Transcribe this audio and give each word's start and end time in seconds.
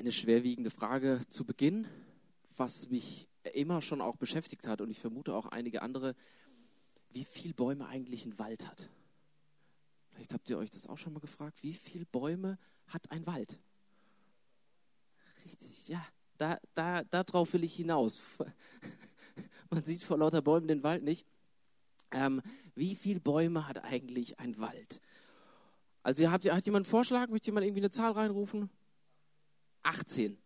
eine 0.00 0.12
schwerwiegende 0.12 0.70
Frage 0.70 1.20
zu 1.28 1.44
Beginn, 1.44 1.86
was 2.56 2.88
mich 2.88 3.28
immer 3.52 3.82
schon 3.82 4.00
auch 4.00 4.16
beschäftigt 4.16 4.66
hat 4.66 4.80
und 4.80 4.90
ich 4.90 4.98
vermute 4.98 5.34
auch 5.34 5.44
einige 5.46 5.82
andere, 5.82 6.16
wie 7.10 7.24
viel 7.24 7.52
Bäume 7.52 7.86
eigentlich 7.86 8.24
ein 8.24 8.38
Wald 8.38 8.66
hat. 8.66 8.88
Vielleicht 10.08 10.32
habt 10.32 10.48
ihr 10.48 10.56
euch 10.56 10.70
das 10.70 10.86
auch 10.86 10.96
schon 10.96 11.12
mal 11.12 11.20
gefragt, 11.20 11.62
wie 11.62 11.74
viele 11.74 12.06
Bäume 12.06 12.58
hat 12.86 13.10
ein 13.10 13.26
Wald? 13.26 13.58
Richtig, 15.44 15.88
ja, 15.88 16.02
da, 16.38 16.58
da, 16.72 17.04
darauf 17.04 17.52
will 17.52 17.64
ich 17.64 17.74
hinaus. 17.74 18.22
Man 19.70 19.84
sieht 19.84 20.02
vor 20.02 20.16
lauter 20.16 20.40
Bäumen 20.40 20.66
den 20.66 20.82
Wald 20.82 21.02
nicht. 21.02 21.26
Ähm, 22.10 22.40
wie 22.74 22.94
viele 22.94 23.20
Bäume 23.20 23.68
hat 23.68 23.84
eigentlich 23.84 24.40
ein 24.40 24.58
Wald? 24.58 25.02
Also 26.02 26.30
habt 26.30 26.46
ihr, 26.46 26.54
hat 26.54 26.64
jemand 26.64 26.86
einen 26.86 26.90
Vorschlag? 26.90 27.28
Möchte 27.28 27.48
jemand 27.48 27.66
irgendwie 27.66 27.82
eine 27.82 27.90
Zahl 27.90 28.12
reinrufen? 28.12 28.70
18. 29.82 30.38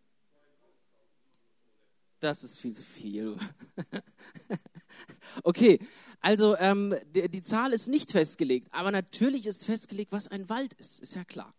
Das 2.19 2.43
ist 2.43 2.57
viel 2.57 2.73
zu 2.73 2.83
viel. 2.83 3.37
okay, 5.43 5.79
also 6.21 6.57
ähm, 6.57 6.95
die, 7.13 7.29
die, 7.29 7.43
Zahl 7.43 7.73
ist 7.73 7.87
nicht 7.87 8.11
festgelegt, 8.11 8.67
aber 8.71 8.91
natürlich 8.91 9.45
ist 9.45 9.65
festgelegt, 9.65 10.11
was 10.11 10.27
ein 10.27 10.49
Wald 10.49 10.73
ist, 10.73 11.01
ist 11.01 11.15
ja 11.15 11.23
klar. 11.23 11.53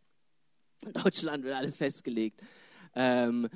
In 0.85 0.93
Deutschland 0.93 1.45
wird 1.45 1.55
alles 1.55 1.77
festgelegt. 1.77 2.41
Ähm, 2.95 3.49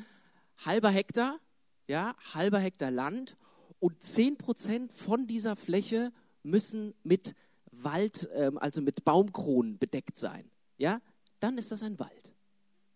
halber 0.59 0.91
Hektar, 0.91 1.41
ja, 1.89 2.15
halber 2.35 2.59
Hektar 2.59 2.91
Land 2.91 3.37
und 3.79 4.03
10% 4.03 4.93
von 4.93 5.27
dieser 5.27 5.57
Fläche 5.57 6.13
müssen 6.43 6.95
mit 7.03 7.35
Wald, 7.73 8.29
ähm, 8.35 8.59
also 8.59 8.83
mit 8.83 9.05
Baumkronen 9.05 9.79
bedeckt 9.79 10.19
sein. 10.19 10.51
Ja, 10.77 11.01
dann 11.41 11.59
ist 11.59 11.73
das 11.73 11.83
ein 11.83 11.99
Wald. 11.99 12.30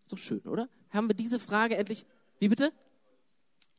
Ist 0.05 0.13
doch 0.13 0.19
schön, 0.19 0.43
oder? 0.43 0.69
Haben 0.91 1.09
wir 1.09 1.15
diese 1.15 1.39
Frage 1.39 1.79
endlich. 1.79 2.05
Wie 2.39 2.49
bitte? 2.49 2.75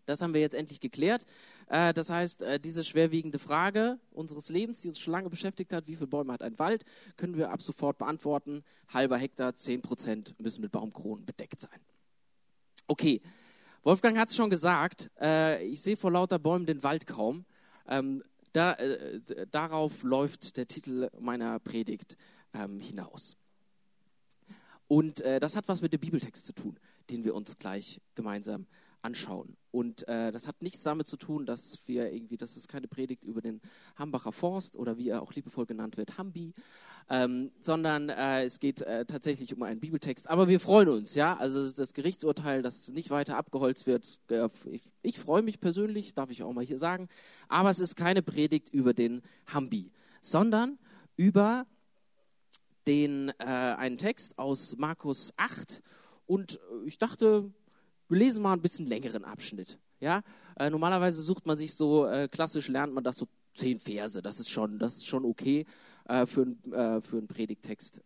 Das 0.08 0.22
haben 0.22 0.34
wir 0.34 0.42
jetzt 0.42 0.56
endlich 0.56 0.80
geklärt. 0.80 1.24
Äh, 1.68 1.94
das 1.94 2.10
heißt, 2.10 2.42
äh, 2.42 2.60
diese 2.60 2.84
schwerwiegende 2.84 3.38
Frage 3.38 4.00
unseres 4.12 4.50
Lebens, 4.50 4.82
die 4.82 4.88
uns 4.88 5.00
schon 5.00 5.12
lange 5.12 5.30
beschäftigt 5.30 5.72
hat, 5.72 5.86
wie 5.86 5.96
viele 5.96 6.08
Bäume 6.08 6.34
hat 6.34 6.42
ein 6.42 6.58
Wald, 6.58 6.84
können 7.16 7.38
wir 7.38 7.52
ab 7.52 7.62
sofort 7.62 8.00
beantworten. 8.00 8.64
Halber 8.92 9.18
Hektar, 9.18 9.54
10 9.54 9.84
Prozent 9.84 10.34
müssen 10.40 10.62
mit 10.62 10.72
Baumkronen 10.72 11.28
bedeckt 11.28 11.62
sein. 11.62 11.80
Okay, 12.88 13.22
Wolfgang 13.84 14.18
hat 14.18 14.30
es 14.30 14.36
schon 14.36 14.50
gesagt, 14.50 15.12
äh, 15.22 15.64
ich 15.64 15.84
sehe 15.84 15.98
vor 15.98 16.12
lauter 16.12 16.40
Bäumen 16.40 16.66
den 16.66 16.82
Wald 16.82 17.06
kaum. 17.06 17.46
Ähm, 17.88 18.24
da, 18.52 18.76
darauf 19.52 20.02
läuft 20.02 20.58
der 20.58 20.68
Titel 20.68 21.12
meiner 21.20 21.60
Predigt 21.60 22.18
ähm, 22.56 22.80
hinaus. 22.80 23.38
Und 24.88 25.20
das 25.20 25.56
hat 25.56 25.68
was 25.68 25.82
mit 25.82 25.94
dem 25.94 26.00
Bibeltext 26.00 26.46
zu 26.46 26.54
tun, 26.54 26.78
den 27.10 27.24
wir 27.24 27.34
uns 27.34 27.58
gleich 27.58 28.02
gemeinsam 28.14 28.68
anschauen. 29.06 29.56
Und 29.72 30.08
äh, 30.08 30.32
das 30.32 30.48
hat 30.48 30.62
nichts 30.62 30.84
damit 30.84 31.08
zu 31.08 31.16
tun, 31.16 31.46
dass 31.46 31.80
wir 31.86 32.12
irgendwie, 32.12 32.38
das 32.38 32.58
ist 32.58 32.68
keine 32.68 32.88
Predigt 32.88 33.24
über 33.24 33.42
den 33.42 33.62
Hambacher 33.98 34.32
Forst 34.32 34.76
oder 34.76 34.98
wie 34.98 35.10
er 35.10 35.22
auch 35.22 35.34
liebevoll 35.34 35.66
genannt 35.66 35.98
wird, 35.98 36.18
Hambi, 36.18 36.54
ähm, 37.10 37.52
sondern 37.62 38.10
äh, 38.10 38.46
es 38.46 38.60
geht 38.60 38.82
äh, 38.82 39.06
tatsächlich 39.06 39.54
um 39.54 39.62
einen 39.64 39.80
Bibeltext. 39.80 40.28
Aber 40.28 40.48
wir 40.48 40.60
freuen 40.60 40.90
uns, 40.90 41.14
ja. 41.14 41.38
Also 41.38 41.70
das 41.70 41.94
Gerichtsurteil, 41.94 42.62
das 42.64 42.90
nicht 42.90 43.12
weiter 43.12 43.38
abgeholzt 43.38 43.86
wird. 43.86 44.20
Äh, 44.30 44.50
ich, 44.72 44.90
ich 45.04 45.20
freue 45.20 45.44
mich 45.44 45.60
persönlich, 45.60 46.16
darf 46.16 46.32
ich 46.32 46.42
auch 46.42 46.54
mal 46.54 46.66
hier 46.66 46.80
sagen. 46.80 47.08
Aber 47.48 47.70
es 47.70 47.80
ist 47.80 47.96
keine 47.96 48.24
Predigt 48.24 48.70
über 48.70 48.94
den 48.94 49.22
Hambi, 49.46 49.92
sondern 50.22 50.80
über 51.16 51.68
den 52.88 53.30
äh, 53.40 53.44
einen 53.44 53.98
Text 53.98 54.38
aus 54.38 54.76
Markus 54.78 55.34
8. 55.38 55.82
Und 56.26 56.60
ich 56.86 56.98
dachte, 56.98 57.52
wir 58.08 58.18
lesen 58.18 58.44
mal 58.44 58.54
ein 58.54 58.62
bisschen 58.62 58.88
längeren 58.88 59.24
Abschnitt. 59.24 59.80
Ja? 60.00 60.22
Äh, 60.58 60.70
normalerweise 60.70 61.22
sucht 61.22 61.46
man 61.46 61.58
sich 61.58 61.74
so, 61.74 62.06
äh, 62.06 62.28
klassisch 62.28 62.68
lernt 62.68 62.94
man 62.94 63.04
das 63.04 63.18
so 63.18 63.28
zehn 63.54 63.80
Verse. 63.80 64.22
Das 64.22 64.40
ist 64.40 64.50
schon, 64.50 64.80
das 64.80 64.98
ist 64.98 65.08
schon 65.08 65.26
okay 65.26 65.66
äh, 66.06 66.26
für, 66.26 66.48
äh, 66.72 67.02
für 67.02 67.18
einen 67.18 67.28
Predigtext. 67.28 68.02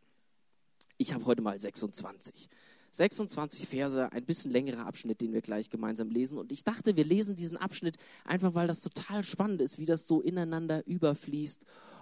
Ich 0.98 1.14
habe 1.14 1.26
heute 1.26 1.42
mal 1.42 1.60
26. 1.60 2.50
26 2.92 3.68
Verse, 3.68 4.12
ein 4.12 4.26
bisschen 4.26 4.52
längerer 4.52 4.86
Abschnitt, 4.86 5.22
den 5.22 5.34
wir 5.34 5.42
gleich 5.42 5.70
gemeinsam 5.70 6.10
lesen. 6.10 6.38
Und 6.38 6.52
ich 6.52 6.64
dachte, 6.64 6.96
wir 6.96 7.06
lesen 7.06 7.36
diesen 7.36 7.58
Abschnitt 7.58 7.98
einfach, 8.26 8.54
weil 8.54 8.68
das 8.68 8.82
total 8.82 9.24
spannend 9.24 9.62
ist, 9.62 9.78
wie 9.78 9.86
das 9.86 10.08
so 10.08 10.22
ineinander 10.22 10.86
überfließt 10.88 11.62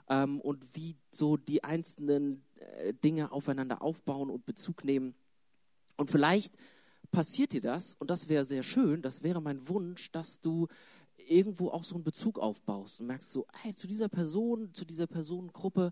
ähm, 0.09 0.39
und 0.39 0.63
wie 0.73 0.95
so 1.11 1.35
die 1.37 1.63
einzelnen 1.63 2.43
äh, 2.59 2.93
Dinge 2.93 3.31
aufeinander 3.31 3.81
aufbauen 3.81 4.29
und 4.29 4.45
Bezug 4.45 4.83
nehmen. 4.83 5.15
Und 5.97 6.11
vielleicht 6.11 6.55
passiert 7.11 7.53
dir 7.53 7.61
das, 7.61 7.95
und 7.99 8.09
das 8.09 8.29
wäre 8.29 8.45
sehr 8.45 8.63
schön, 8.63 9.01
das 9.01 9.23
wäre 9.23 9.41
mein 9.41 9.67
Wunsch, 9.67 10.11
dass 10.11 10.41
du 10.41 10.67
irgendwo 11.17 11.69
auch 11.69 11.83
so 11.83 11.95
einen 11.95 12.03
Bezug 12.03 12.39
aufbaust 12.39 12.99
und 12.99 13.07
merkst 13.07 13.31
so, 13.31 13.45
hey, 13.61 13.73
zu 13.73 13.87
dieser 13.87 14.09
Person, 14.09 14.73
zu 14.73 14.85
dieser 14.85 15.07
Personengruppe, 15.07 15.91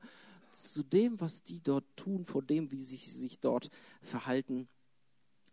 zu 0.51 0.83
dem, 0.83 1.19
was 1.19 1.43
die 1.43 1.61
dort 1.61 1.85
tun, 1.95 2.23
vor 2.25 2.41
dem, 2.41 2.71
wie 2.71 2.83
sie 2.83 2.97
sich 2.97 3.39
dort 3.39 3.69
verhalten, 4.01 4.67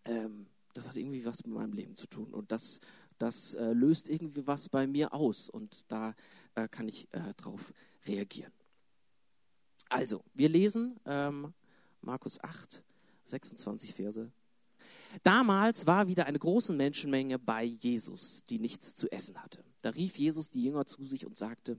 ähm, 0.05 0.47
das 0.75 0.89
hat 0.89 0.97
irgendwie 0.97 1.25
was 1.25 1.45
mit 1.45 1.55
meinem 1.55 1.73
Leben 1.73 1.97
zu 1.97 2.07
tun. 2.07 2.33
Und 2.33 2.53
das, 2.53 2.81
das 3.19 3.55
äh, 3.55 3.73
löst 3.73 4.09
irgendwie 4.09 4.47
was 4.47 4.69
bei 4.69 4.87
mir 4.87 5.13
aus 5.13 5.51
und 5.51 5.85
da 5.89 6.15
äh, 6.55 6.69
kann 6.69 6.89
ich 6.89 7.13
äh, 7.13 7.35
drauf 7.37 7.73
reagieren. 8.07 8.53
Also, 9.93 10.25
wir 10.33 10.49
lesen 10.49 10.99
ähm, 11.05 11.53
Markus 12.01 12.43
8, 12.43 12.83
26 13.25 13.95
Verse 13.95 14.33
Damals 15.23 15.87
war 15.87 16.09
wieder 16.09 16.25
eine 16.25 16.39
große 16.39 16.73
Menschenmenge 16.73 17.39
bei 17.39 17.65
Jesus, 17.65 18.43
die 18.49 18.59
nichts 18.59 18.95
zu 18.95 19.13
essen 19.13 19.43
hatte. 19.43 19.63
Da 19.83 19.91
rief 19.91 20.17
Jesus 20.17 20.49
die 20.49 20.65
Jünger 20.65 20.87
zu 20.87 21.05
sich 21.05 21.27
und 21.27 21.37
sagte, 21.37 21.79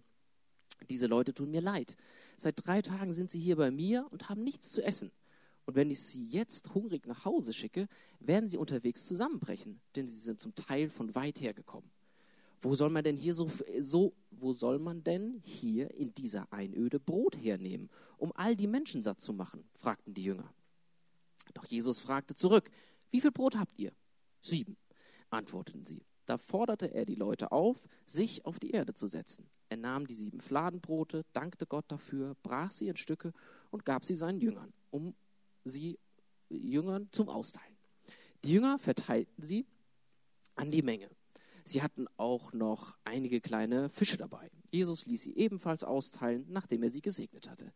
diese 0.92 1.08
Leute 1.08 1.34
tun 1.34 1.50
mir 1.50 1.62
leid. 1.62 1.96
Seit 2.38 2.64
drei 2.64 2.84
Tagen 2.84 3.14
sind 3.14 3.32
sie 3.32 3.40
hier 3.40 3.56
bei 3.56 3.72
mir 3.72 4.06
und 4.12 4.30
haben 4.30 4.44
nichts 4.44 4.72
zu 4.72 4.84
essen. 4.84 5.12
Und 5.66 5.76
wenn 5.76 5.90
ich 5.90 6.00
sie 6.00 6.28
jetzt 6.28 6.76
hungrig 6.76 7.08
nach 7.08 7.26
Hause 7.26 7.52
schicke, 7.52 7.88
werden 8.20 8.48
sie 8.48 8.58
unterwegs 8.58 9.08
zusammenbrechen, 9.08 9.82
denn 9.96 10.08
sie 10.08 10.18
sind 10.18 10.40
zum 10.40 10.54
Teil 10.54 10.92
von 10.92 11.16
weit 11.16 11.42
her 11.42 11.56
gekommen. 11.56 11.90
Wo 12.64 12.76
soll 12.76 12.90
man 12.90 13.04
denn 13.04 13.18
hier 13.18 13.34
so, 13.34 13.52
so, 13.82 14.14
wo 14.32 14.54
soll 14.54 14.80
man 14.80 15.04
denn 15.04 15.42
hier 15.44 15.94
in 15.94 16.14
dieser 16.14 16.52
Einöde 16.54 16.98
Brot 16.98 17.36
hernehmen, 17.36 17.90
um 18.18 18.32
all 18.36 18.56
die 18.56 18.68
Menschen 18.68 19.04
satt 19.04 19.20
zu 19.20 19.34
machen? 19.34 19.66
fragten 19.78 20.14
die 20.14 20.24
Jünger. 20.24 20.50
Doch 21.54 21.66
Jesus 21.66 22.00
fragte 22.00 22.36
zurück, 22.36 22.72
wie 23.12 23.20
viel 23.20 23.32
Brot 23.32 23.58
habt 23.58 23.78
ihr? 23.78 23.92
Sieben, 24.42 24.78
antworteten 25.30 25.86
sie. 25.86 26.06
Da 26.26 26.38
forderte 26.38 26.94
er 26.94 27.06
die 27.06 27.16
Leute 27.16 27.52
auf, 27.52 27.86
sich 28.06 28.46
auf 28.46 28.60
die 28.60 28.72
Erde 28.72 28.94
zu 28.94 29.08
setzen. 29.08 29.50
Er 29.68 29.76
nahm 29.76 30.08
die 30.08 30.14
sieben 30.14 30.40
Fladenbrote, 30.40 31.26
dankte 31.34 31.66
Gott 31.66 31.86
dafür, 31.90 32.38
brach 32.44 32.72
sie 32.72 32.88
in 32.88 32.96
Stücke 32.96 33.34
und 33.72 33.84
gab 33.84 34.06
sie 34.06 34.16
seinen 34.16 34.40
Jüngern, 34.40 34.72
um 34.90 35.16
sie 35.66 36.00
Jüngern 36.48 37.10
zum 37.12 37.28
Austeilen. 37.28 37.76
Die 38.46 38.54
Jünger 38.54 38.80
verteilten 38.80 39.44
sie 39.44 39.66
an 40.56 40.72
die 40.72 40.82
Menge. 40.82 41.10
Sie 41.64 41.82
hatten 41.82 42.08
auch 42.18 42.54
noch 42.54 42.98
einige 43.06 43.40
kleine 43.40 43.90
Fische 43.90 44.18
dabei. 44.18 44.50
Jesus 44.72 45.06
ließ 45.06 45.24
sie 45.24 45.36
ebenfalls 45.36 45.84
austeilen, 45.84 46.46
nachdem 46.50 46.84
er 46.84 46.92
sie 46.92 47.02
gesegnet 47.02 47.50
hatte. 47.50 47.72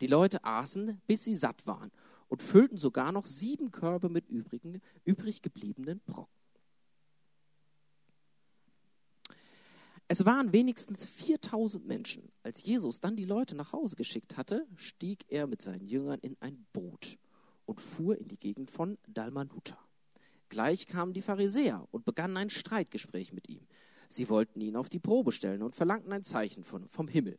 Die 0.00 0.06
Leute 0.06 0.44
aßen, 0.44 1.00
bis 1.06 1.24
sie 1.24 1.34
satt 1.34 1.66
waren 1.66 1.90
und 2.28 2.42
füllten 2.42 2.76
sogar 2.76 3.12
noch 3.12 3.26
sieben 3.26 3.70
Körbe 3.70 4.08
mit 4.08 4.28
übrigen, 4.28 4.80
übrig 5.04 5.42
gebliebenen 5.42 6.00
Brocken. 6.06 6.40
Es 10.12 10.24
waren 10.24 10.52
wenigstens 10.52 11.06
4000 11.06 11.86
Menschen. 11.86 12.32
Als 12.42 12.64
Jesus 12.64 13.00
dann 13.00 13.16
die 13.16 13.24
Leute 13.24 13.54
nach 13.54 13.72
Hause 13.72 13.94
geschickt 13.94 14.36
hatte, 14.36 14.66
stieg 14.74 15.24
er 15.28 15.46
mit 15.46 15.62
seinen 15.62 15.86
Jüngern 15.86 16.18
in 16.18 16.36
ein 16.40 16.66
Boot 16.72 17.16
und 17.64 17.80
fuhr 17.80 18.18
in 18.18 18.26
die 18.26 18.38
Gegend 18.38 18.72
von 18.72 18.98
Dalmanuta. 19.06 19.78
Gleich 20.50 20.86
kamen 20.86 21.14
die 21.14 21.22
Pharisäer 21.22 21.86
und 21.92 22.04
begannen 22.04 22.36
ein 22.36 22.50
Streitgespräch 22.50 23.32
mit 23.32 23.48
ihm. 23.48 23.66
Sie 24.08 24.28
wollten 24.28 24.60
ihn 24.60 24.76
auf 24.76 24.88
die 24.88 24.98
Probe 24.98 25.30
stellen 25.30 25.62
und 25.62 25.76
verlangten 25.76 26.12
ein 26.12 26.24
Zeichen 26.24 26.64
von, 26.64 26.88
vom 26.88 27.06
Himmel. 27.06 27.38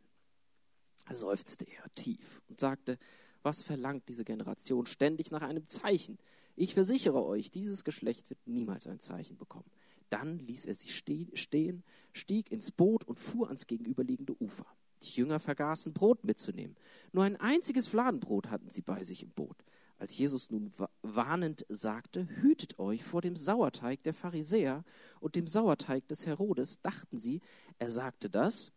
Da 1.06 1.14
seufzte 1.14 1.66
er 1.66 1.94
tief 1.94 2.40
und 2.48 2.58
sagte, 2.58 2.98
was 3.42 3.62
verlangt 3.62 4.08
diese 4.08 4.24
Generation 4.24 4.86
ständig 4.86 5.30
nach 5.30 5.42
einem 5.42 5.66
Zeichen? 5.68 6.18
Ich 6.56 6.72
versichere 6.72 7.24
euch, 7.24 7.50
dieses 7.50 7.84
Geschlecht 7.84 8.30
wird 8.30 8.38
niemals 8.46 8.86
ein 8.86 9.00
Zeichen 9.00 9.36
bekommen. 9.36 9.70
Dann 10.08 10.38
ließ 10.38 10.64
er 10.64 10.74
sie 10.74 10.88
stehen, 10.88 11.84
stieg 12.12 12.50
ins 12.50 12.70
Boot 12.70 13.04
und 13.04 13.18
fuhr 13.18 13.48
ans 13.48 13.66
gegenüberliegende 13.66 14.40
Ufer. 14.40 14.66
Die 15.02 15.16
Jünger 15.16 15.40
vergaßen, 15.40 15.92
Brot 15.92 16.24
mitzunehmen. 16.24 16.76
Nur 17.12 17.24
ein 17.24 17.36
einziges 17.36 17.88
Fladenbrot 17.88 18.48
hatten 18.48 18.70
sie 18.70 18.82
bei 18.82 19.02
sich 19.04 19.22
im 19.22 19.30
Boot. 19.30 19.56
Als 20.02 20.18
Jesus 20.18 20.50
nun 20.50 20.72
warnend 21.02 21.64
sagte, 21.68 22.26
hütet 22.26 22.80
euch 22.80 23.04
vor 23.04 23.20
dem 23.20 23.36
Sauerteig 23.36 24.02
der 24.02 24.12
Pharisäer 24.12 24.82
und 25.20 25.36
dem 25.36 25.46
Sauerteig 25.46 26.08
des 26.08 26.26
Herodes, 26.26 26.80
dachten 26.82 27.18
sie, 27.18 27.40
er 27.78 27.88
sagte 27.88 28.28
das, 28.28 28.72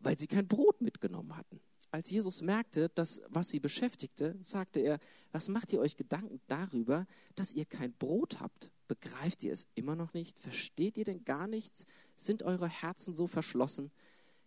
weil 0.00 0.18
sie 0.18 0.26
kein 0.26 0.48
Brot 0.48 0.80
mitgenommen 0.80 1.36
hatten. 1.36 1.60
als 1.92 2.10
Jesus 2.10 2.42
merkte, 2.42 2.88
dass 2.88 3.22
was 3.28 3.50
sie 3.50 3.60
beschäftigte, 3.60 4.36
sagte 4.42 4.80
er, 4.80 4.98
was 5.30 5.46
macht 5.46 5.72
ihr 5.72 5.78
euch 5.78 5.96
Gedanken 5.96 6.40
darüber, 6.48 7.06
dass 7.36 7.52
ihr 7.52 7.64
kein 7.64 7.92
Brot 7.92 8.40
habt? 8.40 8.72
Begreift 8.88 9.44
ihr 9.44 9.52
es 9.52 9.68
immer 9.76 9.94
noch 9.94 10.12
nicht? 10.12 10.40
Versteht 10.40 10.96
ihr 10.96 11.04
denn 11.04 11.24
gar 11.24 11.46
nichts? 11.46 11.86
Sind 12.16 12.42
eure 12.42 12.68
Herzen 12.68 13.14
so 13.14 13.28
verschlossen? 13.28 13.92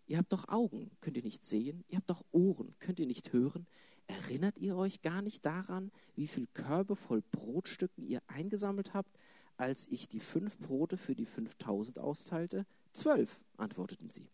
Ihr 0.07 0.17
habt 0.17 0.33
doch 0.33 0.49
Augen, 0.49 0.91
könnt 0.99 1.15
ihr 1.15 1.23
nicht 1.23 1.45
sehen? 1.45 1.85
Ihr 1.87 1.99
habt 1.99 2.09
doch 2.09 2.25
Ohren, 2.33 2.75
könnt 2.79 2.99
ihr 2.99 3.07
nicht 3.07 3.31
hören? 3.31 3.65
Erinnert 4.07 4.57
ihr 4.57 4.75
euch 4.75 5.01
gar 5.01 5.21
nicht 5.21 5.45
daran, 5.45 5.91
wie 6.15 6.27
viel 6.27 6.47
Körbe 6.53 6.95
voll 6.95 7.23
Brotstücken 7.31 8.03
ihr 8.03 8.21
eingesammelt 8.27 8.93
habt, 8.93 9.17
als 9.57 9.87
ich 9.87 10.07
die 10.07 10.19
fünf 10.19 10.57
Brote 10.59 10.97
für 10.97 11.15
die 11.15 11.25
fünftausend 11.25 11.99
austeilte? 11.99 12.65
Zwölf, 12.93 13.39
antworteten 13.57 14.09
sie. 14.09 14.29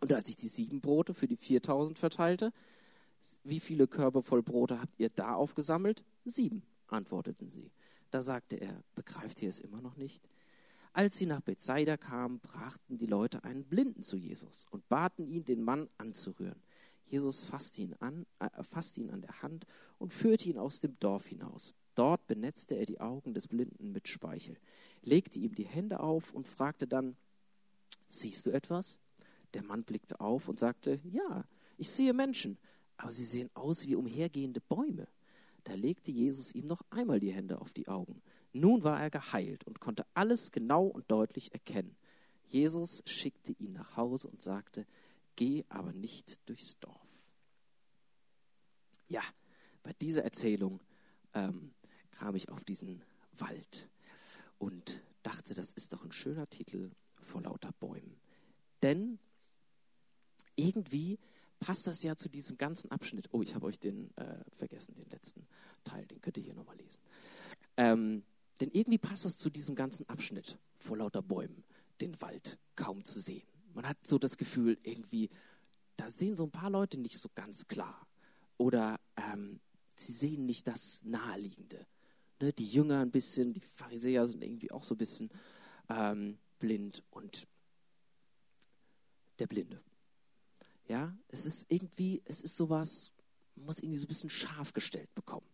Und 0.00 0.12
als 0.12 0.28
ich 0.28 0.36
die 0.36 0.48
sieben 0.48 0.80
Brote 0.80 1.12
für 1.12 1.26
die 1.26 1.36
viertausend 1.36 1.98
verteilte, 1.98 2.52
wie 3.42 3.60
viele 3.60 3.88
Körbe 3.88 4.22
voll 4.22 4.42
Brote 4.42 4.80
habt 4.80 4.98
ihr 5.00 5.10
da 5.10 5.34
aufgesammelt? 5.34 6.04
Sieben, 6.24 6.62
antworteten 6.86 7.50
sie. 7.50 7.72
Da 8.10 8.22
sagte 8.22 8.56
er, 8.56 8.82
begreift 8.94 9.42
ihr 9.42 9.48
es 9.48 9.60
immer 9.60 9.80
noch 9.80 9.96
nicht? 9.96 10.28
Als 10.92 11.18
sie 11.18 11.26
nach 11.26 11.40
Bethsaida 11.40 11.96
kamen, 11.96 12.40
brachten 12.40 12.98
die 12.98 13.06
Leute 13.06 13.44
einen 13.44 13.64
Blinden 13.64 14.02
zu 14.02 14.16
Jesus 14.16 14.66
und 14.70 14.88
baten 14.88 15.26
ihn, 15.26 15.44
den 15.44 15.62
Mann 15.62 15.88
anzurühren. 15.98 16.60
Jesus 17.10 17.44
fasste 17.44 17.82
ihn 17.82 17.94
an, 18.00 18.26
äh, 18.38 18.62
fasste 18.62 19.00
ihn 19.00 19.10
an 19.10 19.22
der 19.22 19.42
Hand 19.42 19.66
und 19.98 20.12
führte 20.12 20.48
ihn 20.48 20.58
aus 20.58 20.80
dem 20.80 20.98
Dorf 20.98 21.26
hinaus. 21.26 21.74
Dort 21.94 22.26
benetzte 22.26 22.74
er 22.76 22.86
die 22.86 23.00
Augen 23.00 23.34
des 23.34 23.48
Blinden 23.48 23.92
mit 23.92 24.08
Speichel, 24.08 24.56
legte 25.02 25.38
ihm 25.38 25.54
die 25.54 25.66
Hände 25.66 26.00
auf 26.00 26.32
und 26.32 26.46
fragte 26.46 26.86
dann, 26.86 27.16
siehst 28.08 28.46
du 28.46 28.50
etwas? 28.50 28.98
Der 29.54 29.62
Mann 29.62 29.84
blickte 29.84 30.20
auf 30.20 30.48
und 30.48 30.58
sagte, 30.58 31.00
ja, 31.02 31.44
ich 31.78 31.90
sehe 31.90 32.12
Menschen, 32.12 32.58
aber 32.98 33.10
sie 33.10 33.24
sehen 33.24 33.50
aus 33.54 33.86
wie 33.86 33.94
umhergehende 33.94 34.60
Bäume. 34.60 35.08
Da 35.64 35.74
legte 35.74 36.10
Jesus 36.10 36.54
ihm 36.54 36.66
noch 36.66 36.82
einmal 36.90 37.20
die 37.20 37.32
Hände 37.32 37.60
auf 37.60 37.72
die 37.72 37.88
Augen. 37.88 38.22
Nun 38.52 38.84
war 38.84 39.00
er 39.00 39.10
geheilt 39.10 39.64
und 39.64 39.80
konnte 39.80 40.06
alles 40.14 40.52
genau 40.52 40.86
und 40.86 41.10
deutlich 41.10 41.52
erkennen. 41.52 41.96
Jesus 42.46 43.02
schickte 43.06 43.52
ihn 43.52 43.72
nach 43.72 43.96
Hause 43.96 44.28
und 44.28 44.40
sagte, 44.40 44.86
geh 45.38 45.64
aber 45.68 45.92
nicht 45.92 46.36
durchs 46.46 46.80
Dorf. 46.80 47.08
Ja, 49.06 49.22
bei 49.84 49.92
dieser 49.92 50.24
Erzählung 50.24 50.80
ähm, 51.32 51.70
kam 52.10 52.34
ich 52.34 52.48
auf 52.48 52.64
diesen 52.64 53.04
Wald 53.36 53.88
und 54.58 55.00
dachte, 55.22 55.54
das 55.54 55.70
ist 55.70 55.92
doch 55.92 56.04
ein 56.04 56.10
schöner 56.10 56.50
Titel 56.50 56.90
vor 57.22 57.40
lauter 57.42 57.70
Bäumen. 57.78 58.18
Denn 58.82 59.20
irgendwie 60.56 61.20
passt 61.60 61.86
das 61.86 62.02
ja 62.02 62.16
zu 62.16 62.28
diesem 62.28 62.56
ganzen 62.56 62.90
Abschnitt. 62.90 63.28
Oh, 63.30 63.40
ich 63.40 63.54
habe 63.54 63.66
euch 63.66 63.78
den 63.78 64.10
äh, 64.16 64.42
vergessen, 64.56 64.96
den 64.96 65.08
letzten 65.08 65.46
Teil, 65.84 66.04
den 66.06 66.20
könnt 66.20 66.36
ihr 66.36 66.42
hier 66.42 66.54
nochmal 66.54 66.78
lesen. 66.78 67.00
Ähm, 67.76 68.24
denn 68.58 68.72
irgendwie 68.72 68.98
passt 68.98 69.24
das 69.24 69.38
zu 69.38 69.50
diesem 69.50 69.76
ganzen 69.76 70.08
Abschnitt 70.08 70.58
vor 70.80 70.96
lauter 70.96 71.22
Bäumen, 71.22 71.62
den 72.00 72.20
Wald 72.20 72.58
kaum 72.74 73.04
zu 73.04 73.20
sehen. 73.20 73.46
Man 73.74 73.86
hat 73.86 73.98
so 74.06 74.18
das 74.18 74.36
Gefühl, 74.36 74.78
irgendwie, 74.82 75.30
da 75.96 76.10
sehen 76.10 76.36
so 76.36 76.44
ein 76.44 76.50
paar 76.50 76.70
Leute 76.70 76.98
nicht 76.98 77.18
so 77.18 77.28
ganz 77.34 77.68
klar. 77.68 78.06
Oder 78.56 79.00
ähm, 79.16 79.60
sie 79.94 80.12
sehen 80.12 80.46
nicht 80.46 80.66
das 80.66 81.02
Naheliegende. 81.04 81.86
Ne, 82.40 82.52
die 82.52 82.68
Jünger 82.68 83.00
ein 83.00 83.10
bisschen, 83.10 83.52
die 83.52 83.62
Pharisäer 83.74 84.26
sind 84.26 84.42
irgendwie 84.42 84.70
auch 84.70 84.84
so 84.84 84.94
ein 84.94 84.98
bisschen 84.98 85.30
ähm, 85.88 86.38
blind 86.58 87.02
und 87.10 87.46
der 89.38 89.46
Blinde. 89.46 89.80
Ja, 90.88 91.14
es 91.28 91.46
ist 91.46 91.66
irgendwie, 91.68 92.22
es 92.24 92.42
ist 92.42 92.56
sowas, 92.56 93.12
man 93.56 93.66
muss 93.66 93.78
irgendwie 93.80 93.98
so 93.98 94.04
ein 94.04 94.08
bisschen 94.08 94.30
scharf 94.30 94.72
gestellt 94.72 95.14
bekommen. 95.14 95.46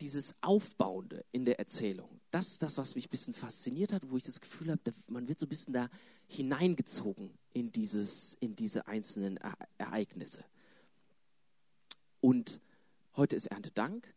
Dieses 0.00 0.34
Aufbauende 0.40 1.24
in 1.32 1.44
der 1.44 1.58
Erzählung, 1.58 2.15
das 2.36 2.48
ist 2.48 2.62
das, 2.62 2.76
was 2.76 2.94
mich 2.94 3.06
ein 3.06 3.10
bisschen 3.10 3.32
fasziniert 3.32 3.94
hat, 3.94 4.10
wo 4.10 4.18
ich 4.18 4.24
das 4.24 4.42
Gefühl 4.42 4.70
habe, 4.70 4.92
man 5.06 5.26
wird 5.26 5.40
so 5.40 5.46
ein 5.46 5.48
bisschen 5.48 5.72
da 5.72 5.88
hineingezogen 6.26 7.30
in, 7.54 7.72
dieses, 7.72 8.34
in 8.40 8.54
diese 8.54 8.86
einzelnen 8.86 9.38
Ereignisse. 9.78 10.44
Und 12.20 12.60
heute 13.16 13.36
ist 13.36 13.46
Erntedank 13.46 14.12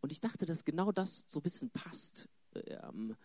und 0.00 0.12
ich 0.12 0.20
dachte, 0.20 0.46
dass 0.46 0.64
genau 0.64 0.92
das 0.92 1.24
so 1.26 1.40
ein 1.40 1.42
bisschen 1.42 1.70
passt, 1.70 2.28
ähm, 2.54 3.16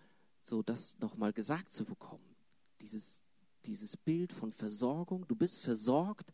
so 0.41 0.63
das 0.63 0.97
nochmal 0.97 1.31
gesagt 1.31 1.71
zu 1.71 1.85
bekommen. 1.85 2.35
Dieses, 2.81 3.21
dieses 3.65 3.95
Bild 3.95 4.33
von 4.33 4.51
Versorgung. 4.51 5.27
Du 5.27 5.35
bist 5.35 5.59
versorgt 5.59 6.33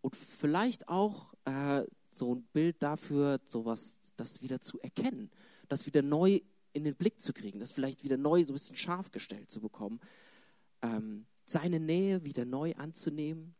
und 0.00 0.16
vielleicht 0.16 0.88
auch 0.88 1.34
äh, 1.44 1.84
so 2.08 2.36
ein 2.36 2.42
Bild 2.54 2.82
dafür, 2.82 3.38
sowas, 3.44 3.98
das 4.16 4.40
wieder 4.40 4.62
zu 4.62 4.80
erkennen, 4.80 5.30
das 5.68 5.84
wieder 5.84 6.00
neu 6.00 6.40
in 6.72 6.84
den 6.84 6.94
Blick 6.94 7.20
zu 7.20 7.32
kriegen, 7.32 7.60
das 7.60 7.72
vielleicht 7.72 8.02
wieder 8.02 8.16
neu 8.16 8.44
so 8.44 8.52
ein 8.52 8.54
bisschen 8.54 8.76
scharf 8.76 9.10
gestellt 9.10 9.50
zu 9.50 9.60
bekommen, 9.60 10.00
ähm, 10.82 11.26
seine 11.44 11.80
Nähe 11.80 12.24
wieder 12.24 12.44
neu 12.44 12.74
anzunehmen, 12.74 13.54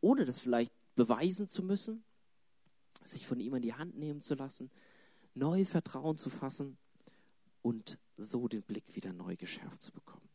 ohne 0.00 0.24
das 0.24 0.38
vielleicht 0.38 0.72
beweisen 0.94 1.48
zu 1.48 1.62
müssen, 1.62 2.04
sich 3.04 3.26
von 3.26 3.40
ihm 3.40 3.54
an 3.54 3.62
die 3.62 3.74
Hand 3.74 3.96
nehmen 3.96 4.20
zu 4.20 4.34
lassen, 4.34 4.70
neu 5.34 5.64
Vertrauen 5.64 6.16
zu 6.16 6.28
fassen 6.30 6.76
und 7.62 7.98
so 8.16 8.48
den 8.48 8.62
Blick 8.62 8.94
wieder 8.94 9.12
neu 9.12 9.36
geschärft 9.36 9.82
zu 9.82 9.92
bekommen. 9.92 10.28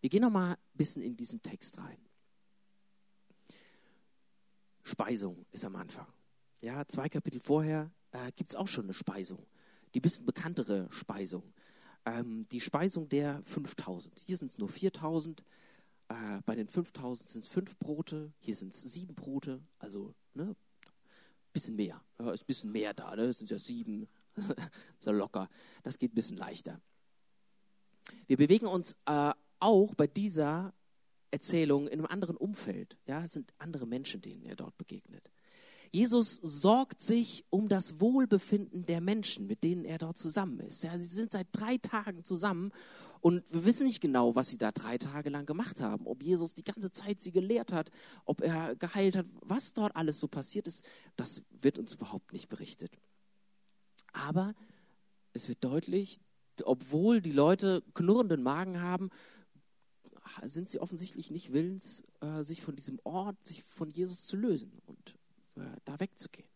Wir 0.00 0.10
gehen 0.10 0.22
noch 0.22 0.30
mal 0.30 0.52
ein 0.52 0.58
bisschen 0.74 1.02
in 1.02 1.16
diesen 1.16 1.42
Text 1.42 1.78
rein. 1.78 1.98
Speisung 4.82 5.44
ist 5.52 5.64
am 5.64 5.76
Anfang. 5.76 6.06
Ja, 6.60 6.86
zwei 6.88 7.08
Kapitel 7.08 7.40
vorher 7.40 7.90
äh, 8.12 8.32
gibt 8.32 8.50
es 8.50 8.56
auch 8.56 8.68
schon 8.68 8.84
eine 8.84 8.94
Speisung. 8.94 9.46
Die 9.94 10.00
bisschen 10.00 10.26
bekanntere 10.26 10.88
Speisung. 10.90 11.42
Ähm, 12.04 12.46
die 12.50 12.60
Speisung 12.60 13.08
der 13.08 13.42
5000. 13.44 14.20
Hier 14.24 14.36
sind 14.36 14.50
es 14.50 14.58
nur 14.58 14.68
4000. 14.68 15.42
Äh, 16.08 16.40
bei 16.44 16.54
den 16.54 16.68
5000 16.68 17.28
sind 17.28 17.44
es 17.44 17.48
fünf 17.48 17.76
Brote. 17.78 18.32
Hier 18.38 18.56
sind 18.56 18.74
es 18.74 18.82
sieben 18.82 19.14
Brote. 19.14 19.60
Also, 19.78 20.14
ne, 20.34 20.54
bisschen 21.52 21.76
mehr. 21.76 22.02
Ja, 22.18 22.32
ist 22.32 22.42
ein 22.42 22.46
bisschen 22.46 22.72
mehr 22.72 22.94
da. 22.94 23.14
Ne? 23.16 23.24
Es 23.24 23.38
sind 23.38 23.50
ja 23.50 23.58
sieben. 23.58 24.08
so 24.98 25.12
locker. 25.12 25.48
Das 25.82 25.98
geht 25.98 26.12
ein 26.12 26.14
bisschen 26.14 26.36
leichter. 26.36 26.80
Wir 28.26 28.36
bewegen 28.36 28.66
uns 28.66 28.96
äh, 29.06 29.32
auch 29.58 29.94
bei 29.94 30.06
dieser 30.06 30.72
Erzählung 31.30 31.88
in 31.88 31.98
einem 31.98 32.06
anderen 32.06 32.36
Umfeld. 32.36 32.96
Ja, 33.06 33.24
es 33.24 33.32
sind 33.32 33.52
andere 33.58 33.86
Menschen, 33.86 34.22
denen 34.22 34.44
er 34.44 34.56
dort 34.56 34.76
begegnet. 34.78 35.30
Jesus 35.92 36.36
sorgt 36.42 37.02
sich 37.02 37.44
um 37.50 37.68
das 37.68 38.00
Wohlbefinden 38.00 38.86
der 38.86 39.00
Menschen, 39.00 39.46
mit 39.46 39.64
denen 39.64 39.84
er 39.84 39.98
dort 39.98 40.18
zusammen 40.18 40.60
ist. 40.60 40.82
Ja, 40.82 40.96
sie 40.96 41.06
sind 41.06 41.32
seit 41.32 41.48
drei 41.52 41.78
Tagen 41.78 42.24
zusammen 42.24 42.72
und 43.20 43.44
wir 43.50 43.64
wissen 43.64 43.86
nicht 43.86 44.00
genau, 44.00 44.34
was 44.34 44.48
sie 44.48 44.58
da 44.58 44.70
drei 44.70 44.98
Tage 44.98 45.30
lang 45.30 45.46
gemacht 45.46 45.80
haben. 45.80 46.06
Ob 46.06 46.22
Jesus 46.22 46.54
die 46.54 46.64
ganze 46.64 46.90
Zeit 46.92 47.20
sie 47.20 47.32
gelehrt 47.32 47.72
hat, 47.72 47.90
ob 48.24 48.40
er 48.40 48.76
geheilt 48.76 49.16
hat, 49.16 49.26
was 49.40 49.72
dort 49.72 49.96
alles 49.96 50.20
so 50.20 50.28
passiert 50.28 50.66
ist, 50.66 50.84
das 51.16 51.42
wird 51.60 51.78
uns 51.78 51.94
überhaupt 51.94 52.32
nicht 52.32 52.48
berichtet. 52.48 52.92
Aber 54.12 54.54
es 55.32 55.48
wird 55.48 55.62
deutlich, 55.64 56.20
obwohl 56.64 57.20
die 57.20 57.32
Leute 57.32 57.82
knurrenden 57.94 58.42
Magen 58.42 58.80
haben, 58.80 59.10
sind 60.42 60.68
sie 60.68 60.80
offensichtlich 60.80 61.30
nicht 61.30 61.52
willens, 61.52 62.04
äh, 62.20 62.42
sich 62.42 62.62
von 62.62 62.76
diesem 62.76 63.00
Ort, 63.04 63.44
sich 63.44 63.64
von 63.64 63.90
Jesus 63.90 64.26
zu 64.26 64.36
lösen 64.36 64.80
und 64.86 65.17
da 65.84 65.98
wegzugehen. 66.00 66.48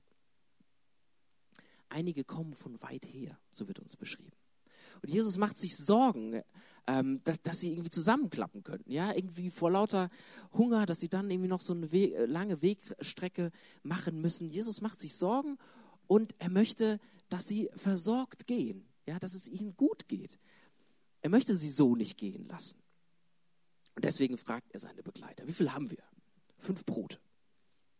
Einige 1.89 2.25
kommen 2.25 2.55
von 2.55 2.81
weit 2.81 3.07
her, 3.07 3.39
so 3.51 3.69
wird 3.69 3.79
uns 3.79 3.97
beschrieben. 3.97 4.33
Und 5.03 5.11
Jesus 5.11 5.37
macht 5.37 5.59
sich 5.59 5.77
Sorgen, 5.77 6.43
ähm, 6.87 7.21
dass, 7.25 7.41
dass, 7.43 7.61
sie 7.61 7.73
irgendwie 7.73 7.91
zusammenklappen 7.91 8.63
könnten. 8.63 8.91
Ja, 8.91 9.13
irgendwie 9.15 9.51
vor 9.51 9.71
lauter 9.71 10.11
Hunger, 10.53 10.87
dass 10.87 11.01
sie 11.01 11.09
dann 11.09 11.31
irgendwie 11.31 11.49
noch 11.49 11.61
so 11.61 11.73
eine 11.73 11.93
We 11.93 12.15
äh, 12.15 12.27
lange 12.27 12.63
Wegstrecke 12.63 13.51
machen 13.83 14.21
müssen. 14.21 14.51
Jesus 14.51 14.81
macht 14.81 14.99
sich 14.99 15.17
Sorgen 15.17 15.59
und 16.07 16.35
er 16.39 16.51
möchte, 16.51 16.99
dass 17.29 17.47
sie 17.47 17.71
versorgt 17.77 18.47
gehen. 18.47 18.87
Ja, 19.07 19.19
dass 19.19 19.35
es 19.35 19.49
ihnen 19.49 19.77
gut 19.77 20.09
geht. 20.09 20.39
Er 21.21 21.31
möchte 21.31 21.55
sie 21.55 21.71
so 21.71 21.97
nicht 21.97 22.17
gehen 22.17 22.47
lassen. 22.49 22.79
Und 23.95 24.05
deswegen 24.05 24.39
fragt 24.39 24.73
er 24.73 24.81
seine 24.81 25.03
Begleiter, 25.03 25.47
wie 25.47 25.53
viel 25.53 25.73
haben 25.73 25.91
wir? 25.91 26.03
Fünf 26.59 26.85
Brote. 26.85 27.19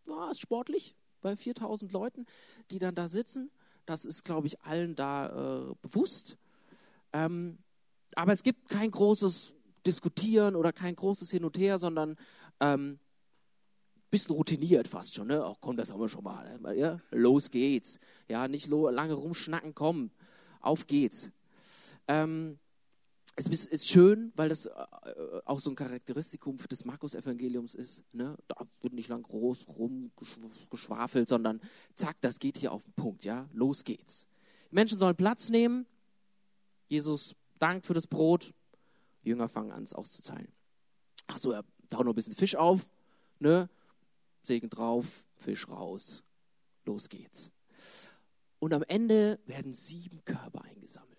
Ja, 0.07 0.31
ist 0.31 0.41
sportlich 0.41 0.97
bei 1.21 1.37
4000 1.37 1.93
Leuten, 1.93 2.27
die 2.71 2.79
dann 2.79 2.95
da 2.95 3.09
sitzen. 3.09 3.51
Das 3.87 4.05
ist, 4.05 4.25
glaube 4.25 4.47
ich, 4.47 4.61
allen 4.63 4.95
da 4.95 5.71
äh, 5.71 5.75
bewusst. 5.83 6.37
Ähm, 7.13 7.59
aber 8.15 8.33
es 8.33 8.43
gibt 8.43 8.69
kein 8.69 8.91
großes 8.91 9.53
Diskutieren 9.87 10.57
oder 10.57 10.73
kein 10.73 10.95
großes 10.95 11.31
Hin 11.31 11.45
und 11.45 11.59
Her, 11.59 11.79
sondern 11.79 12.17
ähm, 12.61 12.99
bisschen 14.13 14.35
routiniert 14.35 14.87
fast 14.87 15.15
schon. 15.15 15.27
Ne? 15.27 15.43
Ach 15.45 15.57
komm, 15.61 15.77
das 15.77 15.91
haben 15.91 16.01
wir 16.01 16.09
schon 16.09 16.23
mal. 16.23 16.59
Ne? 16.59 16.75
Ja? 16.77 17.01
Los 17.11 17.51
geht's. 17.51 17.99
Ja, 18.29 18.47
nicht 18.47 18.69
lange 18.69 19.15
rumschnacken, 19.15 19.75
komm, 19.75 20.11
auf 20.61 20.87
geht's. 20.87 21.33
Ähm, 22.07 22.59
es 23.35 23.67
ist 23.67 23.89
schön, 23.89 24.33
weil 24.37 24.49
das 24.49 24.67
äh, 24.67 24.71
auch 25.45 25.61
so 25.61 25.71
ein 25.71 25.77
Charakteristikum 25.77 26.57
des 26.59 26.85
Markus-Evangeliums 26.85 27.75
ist. 27.75 28.05
Ne? 28.12 28.37
Da 28.47 28.57
wird 28.81 28.93
nicht 28.93 29.09
lang 29.09 29.23
groß 29.23 29.69
rumgeschwafelt, 29.69 31.29
sondern 31.29 31.61
zack, 31.95 32.17
das 32.21 32.39
geht 32.39 32.59
hier 32.59 32.73
auf 32.73 32.85
den 32.85 32.93
Punkt. 32.93 33.25
Ja? 33.25 33.49
Los 33.53 33.85
geht's. 33.85 34.27
Die 34.71 34.75
Menschen 34.75 34.99
sollen 34.99 35.17
Platz 35.17 35.49
nehmen. 35.49 35.87
Jesus 36.89 37.35
dankt 37.59 37.87
für 37.87 37.95
das 37.95 38.07
Brot. 38.07 38.53
Die 39.25 39.31
Jünger 39.31 39.49
fangen 39.49 39.73
an, 39.73 39.83
es 39.83 39.95
auszuzahlen. 39.95 40.49
Ach 41.27 41.39
so, 41.39 41.53
er 41.53 41.65
taut 41.89 42.05
noch 42.05 42.12
ein 42.12 42.17
bisschen 42.17 42.35
Fisch 42.35 42.57
auf. 42.57 42.91
Ne? 43.39 43.71
Segen 44.43 44.69
drauf, 44.69 45.25
Fisch 45.37 45.69
raus. 45.69 46.23
Los 46.85 47.09
geht's. 47.09 47.51
Und 48.59 48.75
am 48.75 48.83
Ende 48.83 49.41
werden 49.47 49.73
sieben 49.73 50.25
Körper 50.25 50.62
eingesammelt. 50.62 51.12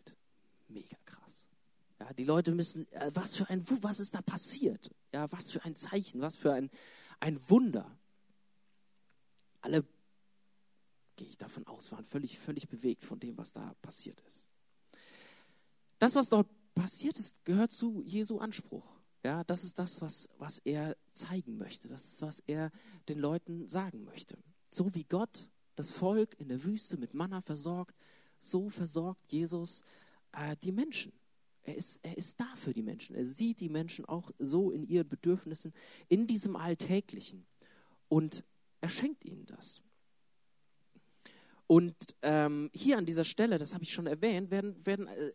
Ja, 2.04 2.12
die 2.12 2.26
Leute 2.26 2.52
müssen, 2.52 2.92
äh, 2.92 3.12
was 3.14 3.36
für 3.36 3.50
ein, 3.50 3.64
was 3.82 4.02
ist 4.02 4.14
da 4.14 4.22
passiert? 4.22 4.92
Ja, 5.14 5.32
was 5.32 5.52
für 5.52 5.64
ein 5.64 5.78
Zeichen, 5.78 6.20
was 6.20 6.36
für 6.36 6.52
ein, 6.52 6.70
ein 7.22 7.40
Wunder. 7.50 7.98
Alle, 9.62 9.86
gehe 11.16 11.28
ich 11.28 11.38
davon 11.38 11.66
aus, 11.66 11.94
waren 11.94 12.06
völlig, 12.06 12.40
völlig 12.40 12.68
bewegt 12.68 13.06
von 13.06 13.22
dem, 13.22 13.38
was 13.38 13.54
da 13.54 13.74
passiert 13.82 14.20
ist. 14.22 14.50
Das, 15.98 16.16
was 16.16 16.28
dort 16.28 16.50
passiert 16.76 17.18
ist, 17.18 17.38
gehört 17.46 17.72
zu 17.72 18.04
Jesu 18.04 18.40
Anspruch. 18.40 18.86
Ja, 19.24 19.46
das 19.46 19.64
ist 19.64 19.80
das, 19.80 20.02
was, 20.02 20.28
was 20.38 20.60
er 20.60 20.98
zeigen 21.14 21.58
möchte. 21.58 21.88
Das 21.88 22.04
ist, 22.04 22.22
was 22.22 22.42
er 22.48 22.72
den 23.08 23.20
Leuten 23.20 23.70
sagen 23.70 24.04
möchte. 24.04 24.38
So 24.72 24.94
wie 24.94 25.06
Gott 25.06 25.48
das 25.76 25.92
Volk 25.92 26.38
in 26.38 26.50
der 26.50 26.66
Wüste 26.66 26.98
mit 26.98 27.14
Manna 27.14 27.42
versorgt, 27.42 27.96
so 28.40 28.70
versorgt 28.70 29.32
Jesus 29.32 29.84
äh, 30.34 30.58
die 30.62 30.74
Menschen. 30.74 31.14
Er 31.64 31.76
ist, 31.76 32.00
er 32.04 32.18
ist 32.18 32.40
da 32.40 32.48
für 32.56 32.74
die 32.74 32.84
Menschen. 32.84 33.16
Er 33.16 33.26
sieht 33.26 33.60
die 33.60 33.70
Menschen 33.70 34.06
auch 34.06 34.32
so 34.38 34.72
in 34.72 34.84
ihren 34.84 35.08
Bedürfnissen, 35.08 35.74
in 36.10 36.28
diesem 36.28 36.56
Alltäglichen. 36.56 37.46
Und 38.10 38.44
er 38.82 38.90
schenkt 38.90 39.24
ihnen 39.24 39.46
das. 39.46 39.82
Und 41.68 41.96
ähm, 42.22 42.70
hier 42.74 42.98
an 42.98 43.06
dieser 43.06 43.24
Stelle, 43.24 43.58
das 43.58 43.74
habe 43.74 43.84
ich 43.84 43.94
schon 43.94 44.08
erwähnt, 44.08 44.52
werden, 44.52 44.86
werden 44.86 45.08
äh, 45.08 45.28
äh 45.28 45.34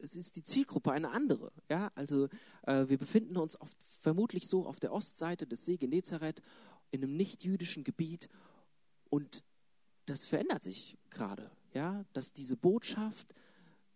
es 0.00 0.16
ist 0.16 0.34
die 0.34 0.42
Zielgruppe 0.42 0.90
eine 0.90 1.10
andere. 1.10 1.52
Ja? 1.70 1.92
Also 1.94 2.28
äh, 2.62 2.88
wir 2.88 2.98
befinden 2.98 3.36
uns 3.36 3.54
auf, 3.56 3.70
vermutlich 4.00 4.48
so 4.48 4.66
auf 4.66 4.80
der 4.80 4.92
Ostseite 4.92 5.46
des 5.46 5.64
See 5.64 5.76
Genezareth 5.76 6.42
in 6.90 7.02
einem 7.02 7.16
nicht-jüdischen 7.16 7.84
Gebiet 7.84 8.28
und 9.10 9.44
das 10.06 10.24
verändert 10.24 10.62
sich 10.62 10.98
gerade, 11.10 11.50
ja, 11.74 12.04
dass 12.12 12.32
diese 12.32 12.56
Botschaft, 12.56 13.34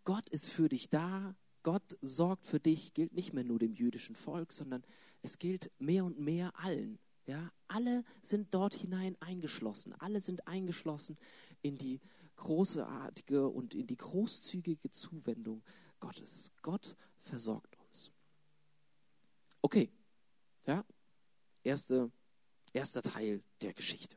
Gott 0.07 0.29
ist 0.29 0.49
für 0.49 0.69
dich 0.69 0.89
da, 0.89 1.35
Gott 1.65 1.99
sorgt 2.01 2.47
für 2.47 2.61
dich, 2.61 2.95
gilt 2.95 3.13
nicht 3.13 3.33
mehr 3.33 3.43
nur 3.43 3.59
dem 3.59 3.75
jüdischen 3.75 4.15
Volk, 4.15 4.53
sondern 4.53 4.85
es 5.23 5.39
gilt 5.39 5.73
mehr 5.81 6.05
und 6.05 6.21
mehr 6.21 6.57
allen. 6.61 7.01
Ja, 7.27 7.53
alle 7.67 8.05
sind 8.23 8.55
dort 8.55 8.73
hinein 8.73 9.17
eingeschlossen. 9.21 9.93
Alle 9.95 10.21
sind 10.21 10.47
eingeschlossen 10.47 11.19
in 11.61 11.77
die 11.77 12.01
großartige 12.37 13.49
und 13.49 13.75
in 13.75 13.89
die 13.89 13.97
großzügige 13.97 14.93
Zuwendung 14.93 15.65
Gottes. 15.99 16.53
Gott 16.63 16.97
versorgt 17.23 17.77
uns. 17.81 18.13
Okay, 19.61 19.91
ja, 20.67 20.85
erste, 21.65 22.13
erster 22.73 23.03
Teil 23.03 23.43
der 23.61 23.75
Geschichte. 23.75 24.17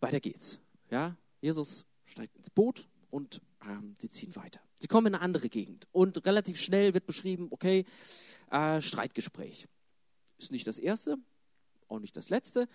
Weiter 0.00 0.20
geht's. 0.20 0.58
Ja, 0.90 1.18
Jesus 1.42 1.84
steigt 2.06 2.34
ins 2.38 2.48
Boot 2.48 2.88
und 3.10 3.42
ähm, 3.68 3.96
sie 3.98 4.08
ziehen 4.08 4.34
weiter. 4.36 4.60
Sie 4.80 4.88
kommen 4.88 5.08
in 5.08 5.14
eine 5.14 5.22
andere 5.22 5.48
Gegend 5.48 5.86
und 5.92 6.24
relativ 6.26 6.60
schnell 6.60 6.94
wird 6.94 7.06
beschrieben, 7.06 7.48
okay, 7.50 7.84
äh, 8.50 8.80
Streitgespräch. 8.80 9.68
Ist 10.38 10.50
nicht 10.50 10.66
das 10.66 10.78
erste, 10.78 11.18
auch 11.88 11.98
nicht 11.98 12.16
das 12.16 12.30
letzte. 12.30 12.68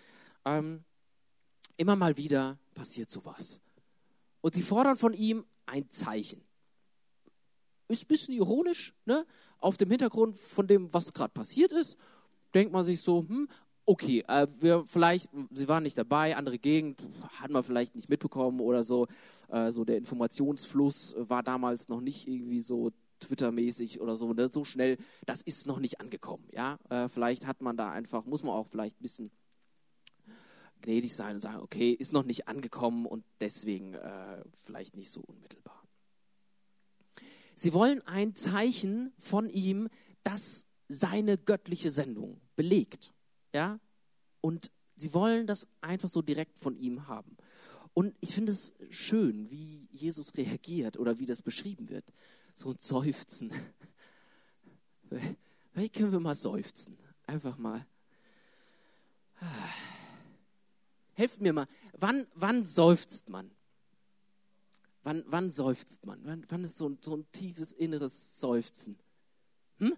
Ähm, 0.45 0.83
immer 1.75 1.95
mal 1.95 2.17
wieder 2.17 2.57
passiert 2.73 3.11
sowas. 3.11 3.61
Und 4.41 4.55
sie 4.55 4.63
fordern 4.63 4.97
von 4.97 5.13
ihm 5.13 5.45
ein 5.65 5.89
Zeichen. 5.89 6.41
Ist 7.89 8.03
ein 8.03 8.07
bisschen 8.07 8.33
ironisch, 8.33 8.93
ne? 9.05 9.25
Auf 9.59 9.77
dem 9.77 9.89
Hintergrund 9.89 10.37
von 10.37 10.67
dem, 10.67 10.93
was 10.93 11.13
gerade 11.13 11.33
passiert 11.33 11.71
ist, 11.71 11.97
denkt 12.53 12.71
man 12.71 12.85
sich 12.85 13.01
so, 13.01 13.25
hm, 13.27 13.49
okay, 13.85 14.23
äh, 14.27 14.47
wir 14.59 14.85
vielleicht, 14.87 15.29
Sie 15.51 15.67
waren 15.67 15.83
nicht 15.83 15.97
dabei, 15.97 16.35
andere 16.35 16.59
Gegend, 16.59 17.01
hat 17.39 17.49
man 17.49 17.63
vielleicht 17.63 17.95
nicht 17.95 18.09
mitbekommen 18.09 18.59
oder 18.59 18.83
so. 18.83 19.07
Äh, 19.49 19.71
so 19.71 19.85
der 19.85 19.97
Informationsfluss 19.97 21.15
war 21.17 21.43
damals 21.43 21.89
noch 21.89 22.01
nicht 22.01 22.27
irgendwie 22.27 22.61
so 22.61 22.91
Twitter-mäßig 23.19 23.99
oder 24.01 24.15
so, 24.15 24.33
ne? 24.33 24.49
so 24.49 24.63
schnell, 24.63 24.97
das 25.25 25.41
ist 25.41 25.67
noch 25.67 25.79
nicht 25.79 25.99
angekommen. 25.99 26.47
Ja? 26.51 26.77
Äh, 26.89 27.09
vielleicht 27.09 27.45
hat 27.45 27.61
man 27.61 27.77
da 27.77 27.91
einfach, 27.91 28.25
muss 28.25 28.43
man 28.43 28.53
auch 28.53 28.67
vielleicht 28.67 28.99
ein 28.99 29.01
bisschen 29.01 29.31
gnädig 30.81 31.15
sein 31.15 31.35
und 31.35 31.41
sagen, 31.41 31.61
okay, 31.61 31.91
ist 31.91 32.13
noch 32.13 32.23
nicht 32.23 32.47
angekommen 32.47 33.05
und 33.05 33.23
deswegen 33.41 33.95
äh, 33.95 34.43
vielleicht 34.63 34.95
nicht 34.95 35.11
so 35.11 35.21
unmittelbar. 35.21 35.83
Sie 37.55 37.73
wollen 37.73 38.01
ein 38.05 38.35
Zeichen 38.35 39.13
von 39.17 39.49
ihm, 39.49 39.89
das 40.23 40.67
seine 40.87 41.37
göttliche 41.37 41.91
Sendung 41.91 42.39
belegt. 42.55 43.13
Ja? 43.53 43.79
Und 44.41 44.71
sie 44.95 45.13
wollen 45.13 45.47
das 45.47 45.67
einfach 45.81 46.09
so 46.09 46.21
direkt 46.21 46.59
von 46.59 46.75
ihm 46.75 47.07
haben. 47.07 47.35
Und 47.97 48.15
ich 48.19 48.35
finde 48.35 48.51
es 48.51 48.73
schön, 48.91 49.49
wie 49.49 49.87
Jesus 49.91 50.37
reagiert 50.37 50.99
oder 50.99 51.17
wie 51.17 51.25
das 51.25 51.41
beschrieben 51.41 51.89
wird. 51.89 52.05
So 52.53 52.69
ein 52.69 52.77
Seufzen. 52.79 53.51
Vielleicht 55.73 55.95
können 55.95 56.11
wir 56.11 56.19
mal 56.19 56.35
seufzen. 56.35 56.95
Einfach 57.25 57.57
mal. 57.57 57.87
Helft 61.15 61.41
mir 61.41 61.53
mal. 61.53 61.67
Wann, 61.93 62.27
wann 62.35 62.65
seufzt 62.65 63.29
man? 63.29 63.49
Wann, 65.01 65.23
wann 65.25 65.49
seufzt 65.49 66.05
man? 66.05 66.23
Wann, 66.23 66.45
wann 66.49 66.65
ist 66.65 66.77
so 66.77 66.89
ein, 66.89 66.99
so 67.01 67.17
ein 67.17 67.25
tiefes 67.31 67.71
inneres 67.71 68.39
Seufzen? 68.39 68.99
Hm? 69.79 69.97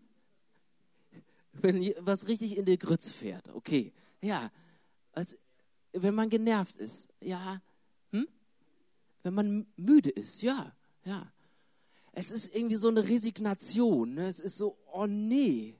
Wenn 1.51 1.93
was 1.99 2.29
richtig 2.29 2.55
in 2.55 2.63
die 2.63 2.79
Grütze 2.79 3.11
fährt, 3.11 3.49
okay. 3.49 3.91
Ja, 4.21 4.53
also, 5.11 5.35
wenn 5.91 6.15
man 6.15 6.29
genervt 6.29 6.77
ist, 6.77 7.05
ja. 7.19 7.61
Wenn 9.23 9.33
man 9.33 9.67
müde 9.75 10.09
ist, 10.09 10.41
ja, 10.41 10.73
ja. 11.03 11.31
Es 12.11 12.31
ist 12.31 12.53
irgendwie 12.55 12.75
so 12.75 12.89
eine 12.89 13.07
Resignation. 13.07 14.15
Ne? 14.15 14.27
Es 14.27 14.39
ist 14.39 14.57
so, 14.57 14.77
oh 14.91 15.05
nee. 15.05 15.75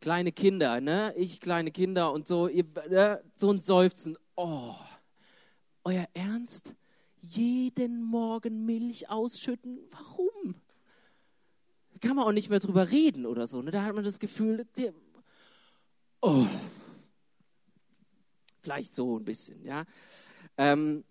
Kleine 0.00 0.32
Kinder, 0.32 0.80
ne? 0.80 1.14
Ich 1.16 1.40
kleine 1.40 1.70
Kinder 1.70 2.12
und 2.12 2.26
so, 2.26 2.48
ihr, 2.48 2.64
ne? 2.88 3.22
so 3.36 3.52
ein 3.52 3.60
Seufzen. 3.60 4.16
Oh, 4.34 4.74
euer 5.84 6.06
Ernst? 6.14 6.74
Jeden 7.22 8.02
Morgen 8.02 8.64
Milch 8.64 9.10
ausschütten? 9.10 9.78
Warum? 9.90 10.54
kann 12.00 12.16
man 12.16 12.26
auch 12.26 12.32
nicht 12.32 12.50
mehr 12.50 12.60
drüber 12.60 12.90
reden 12.90 13.26
oder 13.26 13.46
so. 13.46 13.62
Ne? 13.62 13.70
Da 13.70 13.82
hat 13.82 13.94
man 13.94 14.04
das 14.04 14.18
Gefühl, 14.18 14.66
oh, 16.20 16.46
vielleicht 18.60 18.94
so 18.94 19.18
ein 19.18 19.24
bisschen, 19.24 19.62
ja. 19.64 19.84
Ähm, 20.56 21.04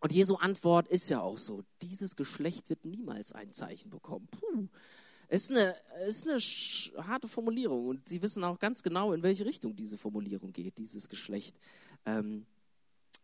und 0.00 0.12
Jesu 0.12 0.36
Antwort 0.36 0.88
ist 0.88 1.08
ja 1.08 1.20
auch 1.20 1.38
so: 1.38 1.62
Dieses 1.80 2.16
Geschlecht 2.16 2.68
wird 2.68 2.84
niemals 2.84 3.32
ein 3.32 3.52
Zeichen 3.52 3.90
bekommen. 3.90 4.28
Puh. 4.30 4.68
Ist 5.28 5.50
eine, 5.50 5.74
ist 6.06 6.28
eine 6.28 6.38
harte 7.06 7.28
Formulierung 7.28 7.88
und 7.88 8.08
Sie 8.08 8.20
wissen 8.20 8.44
auch 8.44 8.58
ganz 8.58 8.82
genau, 8.82 9.14
in 9.14 9.22
welche 9.22 9.46
Richtung 9.46 9.74
diese 9.74 9.96
Formulierung 9.96 10.52
geht, 10.52 10.76
dieses 10.76 11.08
Geschlecht. 11.08 11.56
Ähm, 12.04 12.46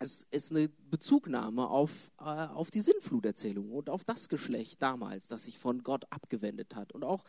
es 0.01 0.27
ist 0.31 0.51
eine 0.51 0.69
Bezugnahme 0.91 1.69
auf, 1.69 2.11
äh, 2.19 2.23
auf 2.23 2.71
die 2.71 2.81
Sinnfluterzählung 2.81 3.71
und 3.71 3.91
auf 3.91 4.03
das 4.03 4.31
Geschlecht 4.31 4.81
damals, 4.81 5.29
das 5.29 5.45
sich 5.45 5.59
von 5.59 5.83
Gott 5.83 6.07
abgewendet 6.11 6.75
hat. 6.75 6.93
Und 6.93 7.05
auch 7.05 7.23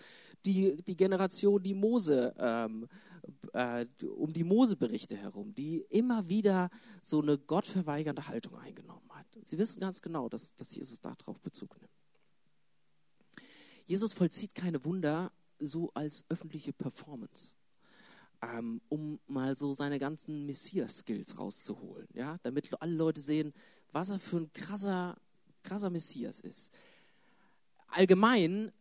die, 0.45 0.81
die 0.83 0.95
Generation, 0.95 1.61
die 1.61 1.73
Mose, 1.73 2.33
ähm, 2.39 2.87
äh, 3.51 3.85
um 4.07 4.31
die 4.31 4.45
Mose-Berichte 4.45 5.17
herum, 5.17 5.53
die 5.53 5.85
immer 5.89 6.29
wieder 6.29 6.69
so 7.03 7.21
eine 7.21 7.37
gottverweigernde 7.37 8.29
Haltung 8.29 8.57
eingenommen 8.57 9.09
hat. 9.09 9.27
Sie 9.43 9.57
wissen 9.57 9.81
ganz 9.81 10.01
genau, 10.01 10.29
dass, 10.29 10.55
dass 10.55 10.73
Jesus 10.73 11.01
darauf 11.01 11.41
Bezug 11.41 11.77
nimmt. 11.77 11.91
Jesus 13.85 14.13
vollzieht 14.13 14.55
keine 14.55 14.85
Wunder 14.85 15.33
so 15.59 15.91
als 15.93 16.23
öffentliche 16.29 16.71
Performance 16.71 17.53
ähm, 18.41 18.81
um 18.89 19.19
mal 19.27 19.55
so 19.55 19.73
seine 19.73 19.99
ganzen 19.99 20.45
Messias-Skills 20.45 21.37
rauszuholen, 21.37 22.07
ja, 22.13 22.37
damit 22.43 22.69
alle 22.81 22.93
Leute 22.93 23.21
sehen, 23.21 23.53
was 23.91 24.09
er 24.09 24.19
für 24.19 24.37
ein 24.37 24.53
krasser, 24.53 25.17
krasser 25.63 25.89
Messias 25.89 26.39
ist. 26.39 26.71
Allgemein 27.87 28.71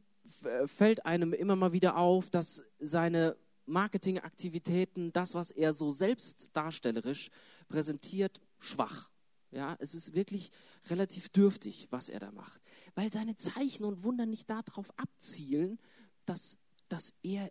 fällt 0.67 1.05
einem 1.05 1.33
immer 1.33 1.57
mal 1.57 1.73
wieder 1.73 1.97
auf, 1.97 2.31
dass 2.31 2.63
seine 2.79 3.37
Marketingaktivitäten, 3.67 5.13
das, 5.13 5.35
was 5.35 5.51
er 5.51 5.75
so 5.75 5.91
selbst 5.91 6.51
darstellerisch 6.53 7.31
präsentiert, 7.69 8.41
schwach 8.59 9.11
Ja, 9.53 9.77
es 9.81 9.95
ist 9.95 10.15
wirklich 10.15 10.51
relativ 10.89 11.29
dürftig, 11.29 11.89
was 11.91 12.09
er 12.09 12.21
da 12.21 12.31
macht. 12.33 12.61
Weil 12.95 13.13
seine 13.13 13.37
Zeichen 13.37 13.85
und 13.85 14.03
Wunder 14.05 14.27
nicht 14.27 14.49
darauf 14.49 14.97
abzielen, 14.99 15.79
dass, 16.25 16.57
dass 16.89 17.15
er 17.23 17.51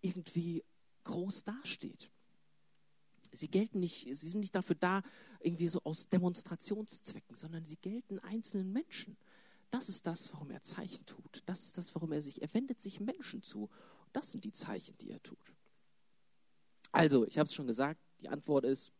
irgendwie 0.00 0.64
groß 1.08 1.44
dasteht. 1.44 2.10
Sie 3.32 3.48
gelten 3.48 3.80
nicht, 3.80 4.04
sie 4.16 4.28
sind 4.28 4.40
nicht 4.40 4.54
dafür 4.54 4.76
da, 4.76 5.02
irgendwie 5.40 5.68
so 5.68 5.82
aus 5.82 6.08
Demonstrationszwecken, 6.08 7.36
sondern 7.36 7.64
sie 7.64 7.76
gelten 7.76 8.18
einzelnen 8.20 8.72
Menschen. 8.72 9.16
Das 9.70 9.88
ist 9.88 10.06
das, 10.06 10.32
warum 10.32 10.50
er 10.50 10.62
Zeichen 10.62 11.04
tut. 11.06 11.42
Das 11.46 11.62
ist 11.62 11.76
das, 11.76 11.94
warum 11.94 12.12
er 12.12 12.22
sich, 12.22 12.40
er 12.40 12.52
wendet 12.54 12.80
sich 12.80 13.00
Menschen 13.00 13.42
zu. 13.42 13.68
Das 14.12 14.32
sind 14.32 14.44
die 14.44 14.52
Zeichen, 14.52 14.96
die 14.98 15.10
er 15.10 15.22
tut. 15.22 15.52
Also, 16.92 17.26
ich 17.26 17.38
habe 17.38 17.48
es 17.48 17.54
schon 17.54 17.66
gesagt, 17.66 18.00
die 18.20 18.28
Antwort 18.28 18.64
ist, 18.64 18.92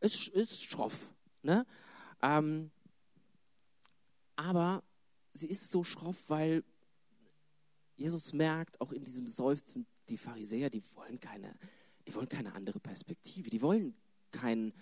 ist, 0.00 0.28
ist 0.28 0.62
schroff. 0.62 1.12
Ne? 1.42 1.66
Ähm, 2.22 2.70
aber 4.36 4.82
sie 5.34 5.48
ist 5.48 5.70
so 5.70 5.84
schroff, 5.84 6.16
weil 6.28 6.64
Jesus 7.96 8.32
merkt, 8.32 8.80
auch 8.80 8.92
in 8.92 9.04
diesem 9.04 9.26
Seufzen, 9.26 9.86
die 10.08 10.16
Pharisäer, 10.16 10.70
die 10.70 10.82
wollen 10.94 11.20
keine, 11.20 11.54
die 12.06 12.14
wollen 12.14 12.28
keine 12.28 12.54
andere 12.54 12.80
Perspektive. 12.80 13.50
Die 13.50 13.62
wollen 13.62 13.94
kein, 14.30 14.72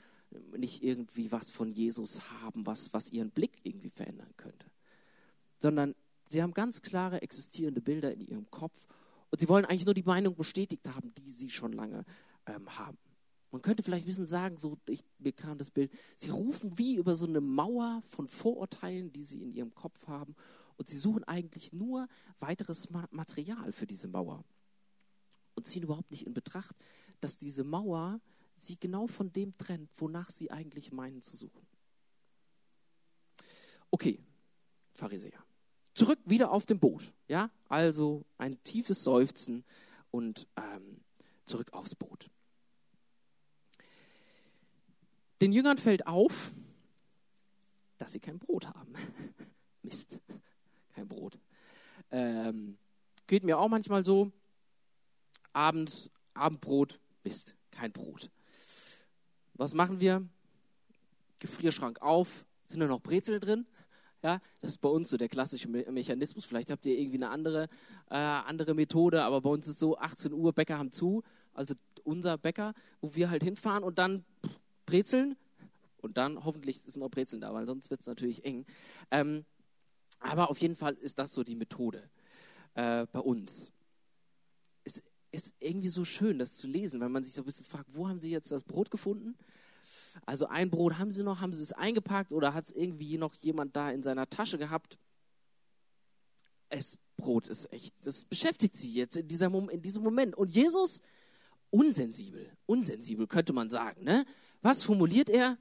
nicht 0.57 0.83
irgendwie 0.83 1.31
was 1.33 1.51
von 1.51 1.71
Jesus 1.73 2.21
haben, 2.41 2.67
was, 2.67 2.93
was 2.93 3.13
ihren 3.13 3.31
Blick 3.31 3.59
irgendwie 3.63 3.91
verändern 3.91 4.33
könnte. 4.37 4.67
Sondern 5.61 5.95
sie 6.29 6.43
haben 6.43 6.55
ganz 6.55 6.83
klare 6.83 7.23
existierende 7.23 7.81
Bilder 7.81 8.13
in 8.13 8.21
ihrem 8.21 8.51
Kopf 8.51 8.87
und 9.31 9.41
sie 9.41 9.49
wollen 9.49 9.65
eigentlich 9.65 9.87
nur 9.87 9.95
die 9.95 10.03
Meinung 10.03 10.35
bestätigt 10.35 10.87
haben, 10.89 11.13
die 11.15 11.31
sie 11.31 11.51
schon 11.51 11.73
lange 11.73 12.05
ähm, 12.47 12.79
haben. 12.79 12.99
Man 13.51 13.63
könnte 13.63 13.83
vielleicht 13.83 14.05
ein 14.05 14.09
bisschen 14.09 14.27
sagen, 14.27 14.59
so 14.59 14.77
ich, 14.87 15.05
mir 15.19 15.33
kam 15.33 15.57
das 15.57 15.71
Bild, 15.71 15.91
sie 16.17 16.31
rufen 16.31 16.79
wie 16.79 16.97
über 16.97 17.15
so 17.15 17.27
eine 17.27 17.41
Mauer 17.41 18.03
von 18.09 18.27
Vorurteilen, 18.29 19.13
die 19.13 19.25
sie 19.25 19.43
in 19.43 19.53
ihrem 19.53 19.75
Kopf 19.75 20.07
haben 20.07 20.35
und 20.77 20.89
sie 20.89 20.99
suchen 20.99 21.25
eigentlich 21.25 21.73
nur 21.73 22.09
weiteres 22.39 22.89
Material 23.11 23.73
für 23.73 23.87
diese 23.87 24.09
Mauer 24.09 24.45
und 25.57 25.67
ziehen 25.67 25.83
überhaupt 25.83 26.11
nicht 26.11 26.27
in 26.27 26.35
Betracht, 26.35 26.77
dass 27.21 27.39
diese 27.39 27.65
Mauer 27.65 28.21
sie 28.55 28.79
genau 28.79 29.07
von 29.07 29.33
dem 29.33 29.57
trennt, 29.59 29.91
wonach 29.97 30.31
sie 30.31 30.51
eigentlich 30.51 30.93
meinen 30.93 31.23
zu 31.23 31.37
suchen. 31.37 31.67
Okay, 33.91 34.21
Pharisäer. 34.95 35.45
Zurück 35.95 36.19
wieder 36.25 36.51
auf 36.51 36.67
dem 36.67 36.79
Boot. 36.79 37.13
Ja, 37.29 37.51
also 37.69 38.25
ein 38.39 38.63
tiefes 38.65 39.03
Seufzen 39.03 39.65
und 40.11 40.47
ähm, 40.57 41.01
zurück 41.47 41.73
aufs 41.73 41.95
Boot. 41.95 42.31
Den 45.41 45.53
Jüngern 45.53 45.79
fällt 45.79 46.07
auf, 46.07 46.53
dass 47.99 48.13
sie 48.13 48.21
kein 48.21 48.39
Brot 48.39 48.67
haben. 48.69 48.95
Mist, 49.83 50.21
kein 50.95 51.09
Brot. 51.09 51.39
Ähm, 52.11 52.79
geht 53.27 53.45
mir 53.45 53.59
auch 53.59 53.69
manchmal 53.69 54.05
so. 54.05 54.33
Abends, 55.57 56.11
Abendbrot, 56.35 57.01
Mist, 57.25 57.57
kein 57.71 57.91
Brot. 57.91 58.31
Was 59.55 59.73
machen 59.73 60.01
wir? 60.01 60.29
Gefrierschrank 61.39 62.03
auf, 62.03 62.45
sind 62.67 62.81
da 62.81 62.87
noch 62.87 63.01
Brezeln 63.01 63.41
drin? 63.41 63.67
Ja, 64.23 64.43
das 64.61 64.73
ist 64.73 64.79
bei 64.79 64.91
uns 64.91 65.09
so 65.09 65.17
der 65.17 65.31
klassische 65.31 65.69
Me 65.69 65.91
Mechanismus. 65.91 66.45
Vielleicht 66.45 66.71
habt 66.71 66.85
ihr 66.85 66.99
irgendwie 66.99 67.17
eine 67.17 67.31
andere, 67.31 67.69
äh, 68.11 68.17
andere 68.17 68.75
Methode, 68.75 69.23
aber 69.23 69.41
bei 69.41 69.49
uns 69.49 69.67
ist 69.67 69.79
so, 69.79 69.97
18 69.97 70.35
Uhr, 70.35 70.53
Bäcker 70.53 70.77
haben 70.77 70.93
zu, 70.93 71.23
also 71.55 71.75
unser 72.05 72.37
Bäcker, 72.37 72.75
wo 73.01 73.15
wir 73.15 73.31
halt 73.31 73.43
hinfahren 73.43 73.83
und 73.83 73.99
dann 73.99 74.27
Brezeln 74.85 75.37
und 76.03 76.19
dann 76.19 76.45
hoffentlich 76.45 76.83
sind 76.85 76.99
noch 76.99 77.11
Brezeln 77.11 77.41
da, 77.41 77.55
weil 77.55 77.65
sonst 77.65 77.89
wird 77.89 78.01
es 78.01 78.07
natürlich 78.07 78.45
eng. 78.45 78.67
Ähm, 79.11 79.47
aber 80.21 80.51
auf 80.51 80.59
jeden 80.59 80.77
Fall 80.77 80.95
ist 80.95 81.19
das 81.19 81.33
so 81.33 81.45
die 81.45 81.57
Methode 81.57 82.11
äh, 82.75 83.07
bei 83.11 83.21
uns. 83.21 83.73
Ist 85.33 85.55
irgendwie 85.59 85.89
so 85.89 86.05
schön, 86.05 86.39
das 86.39 86.57
zu 86.57 86.67
lesen, 86.67 87.01
weil 87.01 87.09
man 87.09 87.25
sich 87.25 87.35
so 87.35 87.43
ein 87.43 87.45
bisschen 87.45 87.67
fragt, 87.67 87.89
wo 87.93 88.09
haben 88.09 88.21
sie 88.21 88.31
jetzt 88.31 88.51
das 88.51 88.65
Brot 88.65 88.91
gefunden? 88.91 89.37
Also 90.25 90.47
ein 90.47 90.71
Brot 90.71 90.99
haben 90.99 91.13
sie 91.13 91.23
noch, 91.23 91.41
haben 91.41 91.53
sie 91.53 91.63
es 91.63 91.73
eingepackt 91.73 92.33
oder 92.33 92.55
hat 92.55 92.67
es 92.67 92.71
irgendwie 92.73 93.19
noch 93.19 93.35
jemand 93.35 93.77
da 93.77 93.91
in 93.91 94.03
seiner 94.03 94.29
Tasche 94.29 94.59
gehabt? 94.59 94.99
Es 96.69 96.99
Brot 97.17 97.49
ist 97.49 97.73
echt, 97.73 97.95
das 98.05 98.25
beschäftigt 98.25 98.77
sie 98.77 98.93
jetzt 98.93 99.17
in, 99.17 99.29
dieser, 99.29 99.47
in 99.71 99.83
diesem 99.83 100.03
Moment. 100.03 100.37
Und 100.37 100.53
Jesus, 100.53 101.01
unsensibel, 101.71 102.51
unsensibel 102.67 103.27
könnte 103.27 103.53
man 103.53 103.71
sagen. 103.71 104.05
Ne? 104.05 104.25
Was 104.63 104.83
formuliert 104.83 105.29
er? 105.29 105.59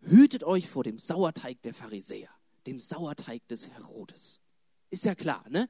Hütet 0.00 0.44
euch 0.44 0.68
vor 0.68 0.84
dem 0.84 0.98
Sauerteig 0.98 1.60
der 1.62 1.74
Pharisäer, 1.74 2.30
dem 2.66 2.78
Sauerteig 2.78 3.46
des 3.48 3.68
Herodes. 3.68 4.40
Ist 4.90 5.04
ja 5.04 5.14
klar, 5.14 5.44
ne? 5.48 5.68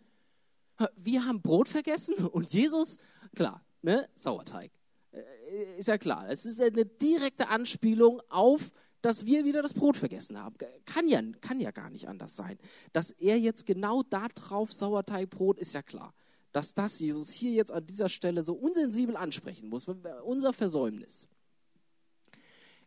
Wir 0.96 1.24
haben 1.24 1.42
Brot 1.42 1.68
vergessen 1.68 2.14
und 2.32 2.52
Jesus, 2.52 2.98
klar, 3.34 3.64
ne? 3.82 4.08
Sauerteig. 4.14 4.70
Äh, 5.12 5.78
ist 5.78 5.88
ja 5.88 5.98
klar. 5.98 6.28
Es 6.28 6.44
ist 6.44 6.60
eine 6.60 6.84
direkte 6.84 7.48
Anspielung 7.48 8.20
auf, 8.28 8.70
dass 9.02 9.26
wir 9.26 9.44
wieder 9.44 9.62
das 9.62 9.74
Brot 9.74 9.96
vergessen 9.96 10.38
haben. 10.42 10.56
Kann 10.84 11.08
ja, 11.08 11.22
kann 11.40 11.60
ja 11.60 11.70
gar 11.70 11.90
nicht 11.90 12.08
anders 12.08 12.36
sein. 12.36 12.58
Dass 12.92 13.10
er 13.10 13.38
jetzt 13.38 13.66
genau 13.66 14.02
da 14.02 14.28
drauf 14.28 14.72
Sauerteigbrot, 14.72 15.58
ist 15.58 15.74
ja 15.74 15.82
klar. 15.82 16.14
Dass 16.52 16.74
das 16.74 16.98
Jesus 16.98 17.30
hier 17.30 17.52
jetzt 17.52 17.70
an 17.70 17.86
dieser 17.86 18.08
Stelle 18.08 18.42
so 18.42 18.54
unsensibel 18.54 19.16
ansprechen 19.16 19.68
muss, 19.68 19.86
unser 20.24 20.52
Versäumnis. 20.52 21.28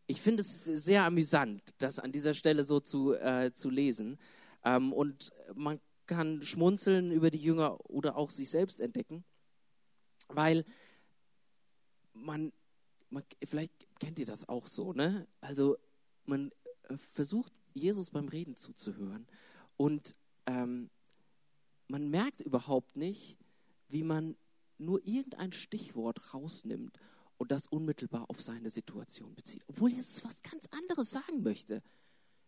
Ich 0.08 0.20
finde 0.20 0.42
es 0.42 0.66
sehr 0.66 1.06
amüsant, 1.06 1.62
das 1.78 2.00
an 2.00 2.12
dieser 2.12 2.34
Stelle 2.34 2.66
so 2.66 2.82
zu, 2.82 3.14
äh, 3.14 3.52
zu 3.54 3.70
lesen. 3.70 4.18
Ähm, 4.66 4.92
und 4.92 5.32
man 5.56 5.80
kann 6.12 6.42
schmunzeln 6.42 7.10
über 7.10 7.32
die 7.32 7.42
Jünger 7.42 7.80
oder 7.90 8.18
auch 8.18 8.32
sich 8.32 8.50
selbst 8.50 8.82
entdecken, 8.82 9.24
weil 10.28 10.66
man, 12.14 12.52
man, 13.10 13.24
vielleicht 13.46 13.72
kennt 13.98 14.20
ihr 14.20 14.26
das 14.26 14.50
auch 14.50 14.68
so, 14.68 14.92
ne? 14.92 15.26
Also 15.40 15.78
man 16.26 16.52
äh, 16.90 16.98
versucht 17.14 17.54
Jesus 17.74 18.10
beim 18.10 18.28
Reden 18.28 18.58
zuzuhören 18.58 19.26
und 19.78 20.14
ähm, 20.48 20.90
man 21.88 22.10
merkt 22.10 22.42
überhaupt 22.42 22.98
nicht, 22.98 23.38
wie 23.88 24.04
man 24.04 24.36
nur 24.80 25.06
irgendein 25.08 25.54
Stichwort 25.54 26.34
rausnimmt 26.34 27.00
und 27.38 27.52
das 27.52 27.68
unmittelbar 27.68 28.30
auf 28.30 28.42
seine 28.42 28.70
Situation 28.70 29.34
bezieht, 29.34 29.64
obwohl 29.68 29.92
Jesus 29.92 30.26
was 30.26 30.44
ganz 30.44 30.68
anderes 30.72 31.10
sagen 31.10 31.42
möchte. 31.42 31.82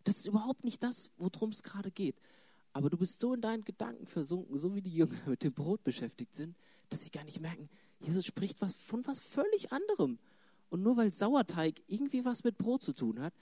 Das 0.03 0.17
ist 0.17 0.27
überhaupt 0.27 0.65
nicht 0.65 0.83
das, 0.83 1.09
worum 1.15 1.51
es 1.51 1.63
gerade 1.63 1.91
geht. 1.91 2.19
Aber 2.73 2.89
du 2.89 2.97
bist 2.97 3.19
so 3.19 3.33
in 3.33 3.41
deinen 3.41 3.63
Gedanken 3.63 4.07
versunken, 4.07 4.57
so 4.57 4.75
wie 4.75 4.81
die 4.81 4.93
Jünger 4.93 5.17
mit 5.27 5.43
dem 5.43 5.53
Brot 5.53 5.83
beschäftigt 5.83 6.35
sind, 6.35 6.55
dass 6.89 7.03
sie 7.03 7.11
gar 7.11 7.23
nicht 7.23 7.39
merken, 7.39 7.69
Jesus 7.99 8.25
spricht 8.25 8.61
was 8.61 8.73
von 8.73 9.05
was 9.07 9.19
völlig 9.19 9.71
anderem. 9.71 10.19
Und 10.69 10.81
nur 10.81 10.97
weil 10.97 11.13
Sauerteig 11.13 11.81
irgendwie 11.87 12.25
was 12.25 12.43
mit 12.43 12.57
Brot 12.57 12.83
zu 12.83 12.93
tun 12.93 13.21
hat, 13.21 13.33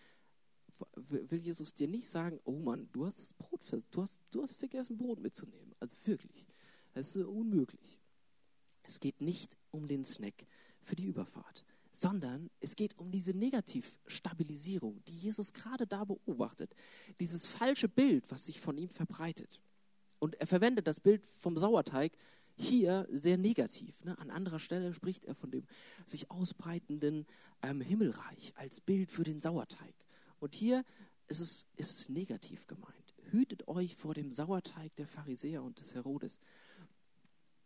will 0.95 1.39
Jesus 1.39 1.73
dir 1.73 1.87
nicht 1.87 2.09
sagen, 2.09 2.39
oh 2.43 2.59
Mann, 2.59 2.89
du 2.91 3.05
hast 3.05 3.19
das 3.19 3.33
Brot, 3.33 3.61
du 3.91 4.01
hast, 4.01 4.19
du 4.31 4.43
hast 4.43 4.55
vergessen, 4.55 4.97
Brot 4.97 5.19
mitzunehmen. 5.19 5.73
Also 5.79 5.95
wirklich, 6.03 6.45
das 6.93 7.15
ist 7.15 7.25
unmöglich. 7.25 7.99
Es 8.83 8.99
geht 8.99 9.21
nicht 9.21 9.57
um 9.71 9.87
den 9.87 10.03
Snack 10.03 10.45
für 10.81 10.95
die 10.95 11.05
Überfahrt, 11.05 11.63
sondern 12.01 12.49
es 12.59 12.75
geht 12.75 12.97
um 12.97 13.11
diese 13.11 13.31
Negativstabilisierung, 13.31 15.03
die 15.05 15.17
Jesus 15.17 15.53
gerade 15.53 15.85
da 15.85 16.03
beobachtet. 16.03 16.73
Dieses 17.19 17.45
falsche 17.45 17.87
Bild, 17.87 18.25
was 18.29 18.45
sich 18.45 18.59
von 18.59 18.75
ihm 18.77 18.89
verbreitet. 18.89 19.61
Und 20.17 20.33
er 20.35 20.47
verwendet 20.47 20.87
das 20.87 20.99
Bild 20.99 21.27
vom 21.37 21.57
Sauerteig 21.57 22.13
hier 22.55 23.07
sehr 23.11 23.37
negativ. 23.37 24.03
Ne? 24.03 24.17
An 24.17 24.31
anderer 24.31 24.59
Stelle 24.59 24.93
spricht 24.95 25.25
er 25.25 25.35
von 25.35 25.51
dem 25.51 25.67
sich 26.07 26.31
ausbreitenden 26.31 27.27
ähm, 27.61 27.81
Himmelreich 27.81 28.53
als 28.55 28.81
Bild 28.81 29.11
für 29.11 29.23
den 29.23 29.39
Sauerteig. 29.39 29.93
Und 30.39 30.55
hier 30.55 30.83
ist 31.27 31.39
es, 31.39 31.67
ist 31.77 31.99
es 31.99 32.09
negativ 32.09 32.65
gemeint. 32.65 33.13
Hütet 33.29 33.67
euch 33.67 33.95
vor 33.95 34.15
dem 34.15 34.31
Sauerteig 34.31 34.95
der 34.95 35.07
Pharisäer 35.07 35.61
und 35.61 35.79
des 35.79 35.93
Herodes. 35.93 36.39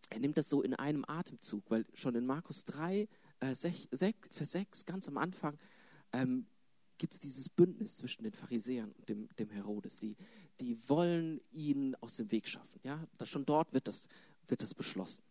Er 0.10 0.20
nimmt 0.20 0.38
das 0.38 0.50
so 0.50 0.62
in 0.62 0.74
einem 0.74 1.06
Atemzug, 1.08 1.64
weil 1.70 1.86
schon 1.94 2.16
in 2.16 2.26
Markus 2.26 2.66
3, 2.66 3.08
äh, 3.40 3.54
6, 3.54 3.88
6, 3.92 4.30
Vers 4.32 4.52
6, 4.52 4.86
ganz 4.86 5.08
am 5.08 5.18
Anfang, 5.18 5.58
ähm, 6.12 6.48
gibt 6.98 7.14
es 7.14 7.20
dieses 7.20 7.50
Bündnis 7.50 7.98
zwischen 7.98 8.24
den 8.24 8.34
Pharisäern 8.34 8.92
und 8.92 9.10
dem, 9.10 9.28
dem 9.38 9.50
Herodes. 9.50 10.00
Die, 10.00 10.16
die 10.60 10.78
wollen 10.88 11.42
ihn 11.52 11.96
aus 11.96 12.16
dem 12.18 12.32
Weg 12.32 12.48
schaffen. 12.48 12.80
Ja? 12.84 13.06
Da 13.18 13.26
schon 13.26 13.46
dort 13.46 13.74
wird 13.74 13.88
das, 13.88 14.08
wird 14.48 14.62
das 14.62 14.74
beschlossen. 14.74 15.24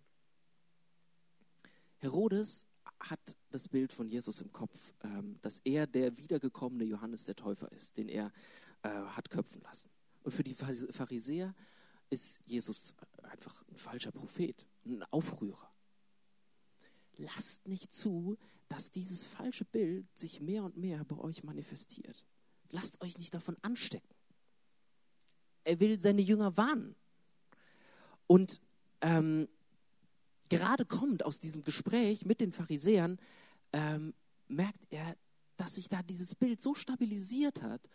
Herodes 1.98 2.66
hat 3.00 3.36
das 3.50 3.68
Bild 3.68 3.92
von 3.92 4.08
Jesus 4.08 4.40
im 4.40 4.52
Kopf, 4.52 4.76
ähm, 5.02 5.38
dass 5.40 5.60
er 5.64 5.86
der 5.86 6.16
wiedergekommene 6.16 6.84
Johannes 6.84 7.24
der 7.24 7.36
Täufer 7.36 7.70
ist, 7.72 7.96
den 7.96 8.08
er 8.08 8.30
äh, 8.82 8.88
hat 8.88 9.30
köpfen 9.30 9.60
lassen. 9.62 9.88
Und 10.22 10.32
für 10.32 10.44
die 10.44 10.54
Pharisäer 10.54 11.54
ist 12.10 12.40
Jesus 12.46 12.94
einfach 13.22 13.64
ein 13.68 13.76
falscher 13.76 14.12
Prophet, 14.12 14.66
ein 14.84 15.02
Aufrührer. 15.04 15.73
Lasst 17.16 17.66
nicht 17.68 17.92
zu, 17.94 18.36
dass 18.68 18.90
dieses 18.90 19.24
falsche 19.24 19.64
Bild 19.64 20.06
sich 20.16 20.40
mehr 20.40 20.64
und 20.64 20.76
mehr 20.76 21.04
bei 21.04 21.16
euch 21.16 21.44
manifestiert. 21.44 22.24
lasst 22.70 23.00
euch 23.00 23.18
nicht 23.18 23.32
davon 23.32 23.56
anstecken. 23.62 24.14
Er 25.62 25.78
will 25.78 26.00
seine 26.00 26.22
Jünger 26.22 26.56
warnen. 26.56 26.96
Und 28.26 28.60
ähm, 29.00 29.48
gerade 30.48 30.84
kommt 30.84 31.24
aus 31.24 31.38
diesem 31.38 31.62
Gespräch 31.62 32.24
mit 32.24 32.40
den 32.40 32.50
Pharisäern, 32.50 33.20
ähm, 33.72 34.12
merkt 34.48 34.86
er, 34.90 35.16
dass 35.56 35.74
sich 35.74 35.88
da 35.88 36.02
dieses 36.02 36.34
Bild 36.34 36.60
so 36.60 36.74
stabilisiert 36.74 37.62
hat 37.62 37.88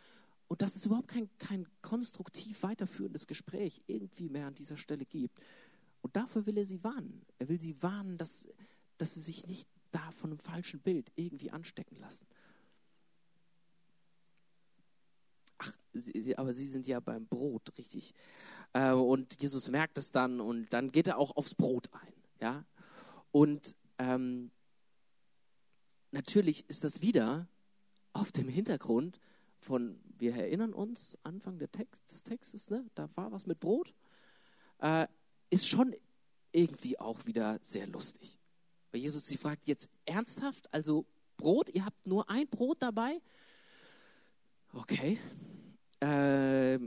und 0.48 0.62
dass 0.62 0.76
es 0.76 0.86
überhaupt 0.86 1.10
kein, 1.10 1.30
kein 1.38 1.68
konstruktiv 1.82 2.64
weiterführendes 2.64 3.28
Gespräch 3.28 3.82
irgendwie 3.88 4.30
mehr 4.30 4.48
an 4.48 4.56
dieser 4.56 4.78
Stelle 4.78 5.06
gibt. 5.06 5.40
Und 6.02 6.16
dafür 6.16 6.46
will 6.46 6.58
er 6.58 6.66
sie 6.66 6.84
warnen. 6.84 7.26
Er 7.38 7.50
will 7.50 7.60
sie 7.60 7.82
warnen, 7.82 8.18
dass, 8.18 8.48
dass 9.00 9.14
sie 9.14 9.22
sich 9.22 9.48
nicht 9.48 9.68
da 9.92 10.12
von 10.12 10.32
einem 10.32 10.40
falschen 10.40 10.80
Bild 10.80 11.12
irgendwie 11.16 11.52
anstecken 11.52 11.98
lassen. 12.00 12.28
Ach, 15.58 15.74
sie, 15.94 16.38
aber 16.38 16.54
sie 16.54 16.68
sind 16.68 16.86
ja 16.86 17.00
beim 17.00 17.28
Brot, 17.28 17.78
richtig. 17.78 18.14
Äh, 18.74 18.92
und 18.92 19.42
Jesus 19.42 19.68
merkt 19.70 19.98
es 19.98 20.12
dann 20.12 20.40
und 20.40 20.72
dann 20.72 20.92
geht 20.92 21.08
er 21.08 21.18
auch 21.18 21.36
aufs 21.36 21.56
Brot 21.56 21.90
ein. 21.94 22.14
Ja? 22.40 22.66
Und 23.32 23.76
ähm, 23.98 24.52
natürlich 26.12 26.70
ist 26.70 26.84
das 26.84 27.02
wieder 27.02 27.48
auf 28.14 28.32
dem 28.32 28.48
Hintergrund 28.48 29.20
von, 29.60 30.00
wir 30.18 30.36
erinnern 30.36 30.74
uns, 30.74 31.18
Anfang 31.24 31.60
Text, 31.60 32.12
des 32.12 32.24
Textes, 32.24 32.70
ne? 32.70 32.86
da 32.96 33.10
war 33.16 33.32
was 33.32 33.46
mit 33.46 33.60
Brot, 33.60 33.94
äh, 34.80 35.08
ist 35.50 35.68
schon 35.68 35.96
irgendwie 36.52 37.00
auch 37.00 37.26
wieder 37.26 37.60
sehr 37.62 37.88
lustig. 37.88 38.39
Weil 38.92 39.02
Jesus 39.02 39.26
sie 39.26 39.38
fragt 39.38 39.68
jetzt 39.68 39.90
ernsthaft, 40.06 40.72
also 40.74 41.06
Brot, 41.38 41.70
ihr 41.70 41.86
habt 41.86 42.06
nur 42.06 42.30
ein 42.30 42.48
Brot 42.48 42.82
dabei? 42.82 43.22
Okay. 44.74 45.20
Äh, 46.00 46.80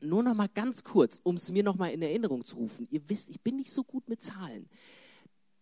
nur 0.00 0.22
noch 0.22 0.34
mal 0.34 0.48
ganz 0.48 0.84
kurz, 0.84 1.20
um 1.22 1.36
es 1.36 1.50
mir 1.50 1.62
noch 1.62 1.76
mal 1.76 1.88
in 1.88 2.02
Erinnerung 2.02 2.44
zu 2.44 2.56
rufen. 2.56 2.86
Ihr 2.90 3.08
wisst, 3.08 3.28
ich 3.30 3.40
bin 3.40 3.56
nicht 3.56 3.72
so 3.72 3.82
gut 3.82 4.08
mit 4.08 4.22
Zahlen. 4.22 4.68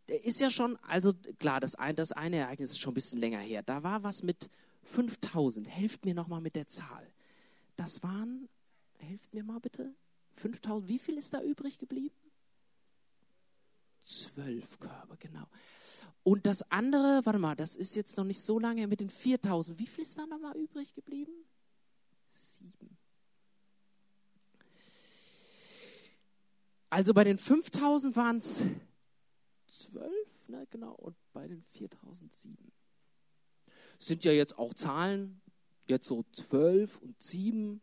Der 0.09 0.25
ist 0.25 0.41
ja 0.41 0.51
schon, 0.51 0.77
also 0.83 1.13
klar, 1.39 1.61
das, 1.61 1.75
ein, 1.75 1.97
das 1.97 2.13
eine 2.13 2.37
Ereignis 2.37 2.73
ist 2.73 2.81
schon 2.81 2.93
ein 2.93 2.95
bisschen 2.95 3.19
länger 3.19 3.39
her. 3.39 3.63
Da 3.63 3.83
war 3.83 4.03
was 4.03 4.23
mit 4.23 4.51
5000. 4.85 5.69
Helft 5.69 6.05
mir 6.05 6.15
noch 6.15 6.29
mal 6.29 6.41
mit 6.41 6.55
der 6.55 6.69
Zahl. 6.69 7.11
Das 7.77 8.03
waren, 8.03 8.49
helft 8.99 9.35
mir 9.35 9.43
mal 9.43 9.59
bitte, 9.59 9.95
5000. 10.37 10.89
Wie 10.89 10.99
viel 10.99 11.17
ist 11.17 11.35
da 11.35 11.43
übrig 11.43 11.79
geblieben? 11.79 12.15
Zwölf 14.07 14.79
Körbe, 14.79 15.17
genau. 15.19 15.49
Und 16.23 16.47
das 16.47 16.63
andere, 16.71 17.21
warte 17.25 17.41
mal, 17.41 17.57
das 17.57 17.77
ist 17.77 17.97
jetzt 17.97 18.17
noch 18.17 18.25
nicht 18.25 18.41
so 18.41 18.61
lange 18.61 18.87
mit 18.87 19.01
den 19.01 19.11
4000. 19.11 19.79
Wie 19.79 19.87
viel 19.87 20.03
ist 20.03 20.17
da 20.17 20.27
noch 20.27 20.39
mal 20.39 20.57
übrig 20.57 20.95
geblieben? 20.95 21.33
Sieben. 22.31 22.97
Also 26.89 27.13
bei 27.15 27.25
den 27.25 27.37
5000 27.37 28.15
waren 28.15 28.39
es 28.39 28.63
12, 29.67 30.49
ne, 30.49 30.67
genau, 30.71 30.95
und 30.95 31.17
bei 31.33 31.49
den 31.49 31.65
4007. 31.73 32.57
Sind 33.99 34.25
ja 34.25 34.31
jetzt 34.31 34.57
auch 34.57 34.73
Zahlen, 34.73 35.41
jetzt 35.89 36.07
so 36.07 36.25
12 36.31 36.99
und 36.99 37.21
7, 37.21 37.81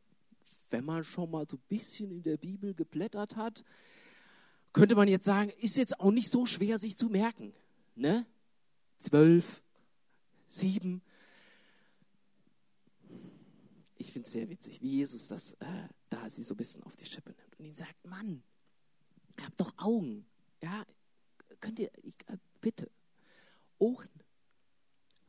wenn 0.70 0.86
man 0.86 1.04
schon 1.04 1.30
mal 1.30 1.46
so 1.50 1.58
ein 1.58 1.64
bisschen 1.68 2.12
in 2.12 2.24
der 2.24 2.38
Bibel 2.38 2.74
geblättert 2.74 3.36
hat, 3.36 3.66
könnte 4.74 4.96
man 4.96 5.08
jetzt 5.08 5.26
sagen, 5.26 5.52
ist 5.60 5.78
jetzt 5.78 6.00
auch 6.00 6.12
nicht 6.12 6.30
so 6.30 6.46
schwer 6.46 6.78
sich 6.80 6.98
zu 6.98 7.10
merken. 7.10 7.54
Ne? 7.96 8.26
12, 9.00 9.64
7. 10.50 11.02
Ich 13.96 14.12
finde 14.12 14.28
es 14.28 14.34
sehr 14.34 14.50
witzig, 14.50 14.82
wie 14.82 14.98
Jesus 14.98 15.28
das 15.28 15.54
äh, 15.54 15.88
da 16.10 16.30
sie 16.30 16.44
so 16.44 16.54
ein 16.54 16.58
bisschen 16.58 16.84
auf 16.84 16.96
die 16.96 17.06
Schippe 17.06 17.32
nimmt 17.32 17.60
und 17.60 17.66
ihn 17.66 17.76
sagt, 17.76 18.06
Mann, 18.06 18.44
Ihr 19.38 19.46
habt 19.46 19.60
doch 19.60 19.74
Augen. 19.78 20.26
Ja, 20.62 20.86
könnt 21.60 21.80
ihr, 21.80 21.92
ich, 22.04 22.16
äh, 22.28 22.38
bitte, 22.62 22.90
Ohren 23.80 24.10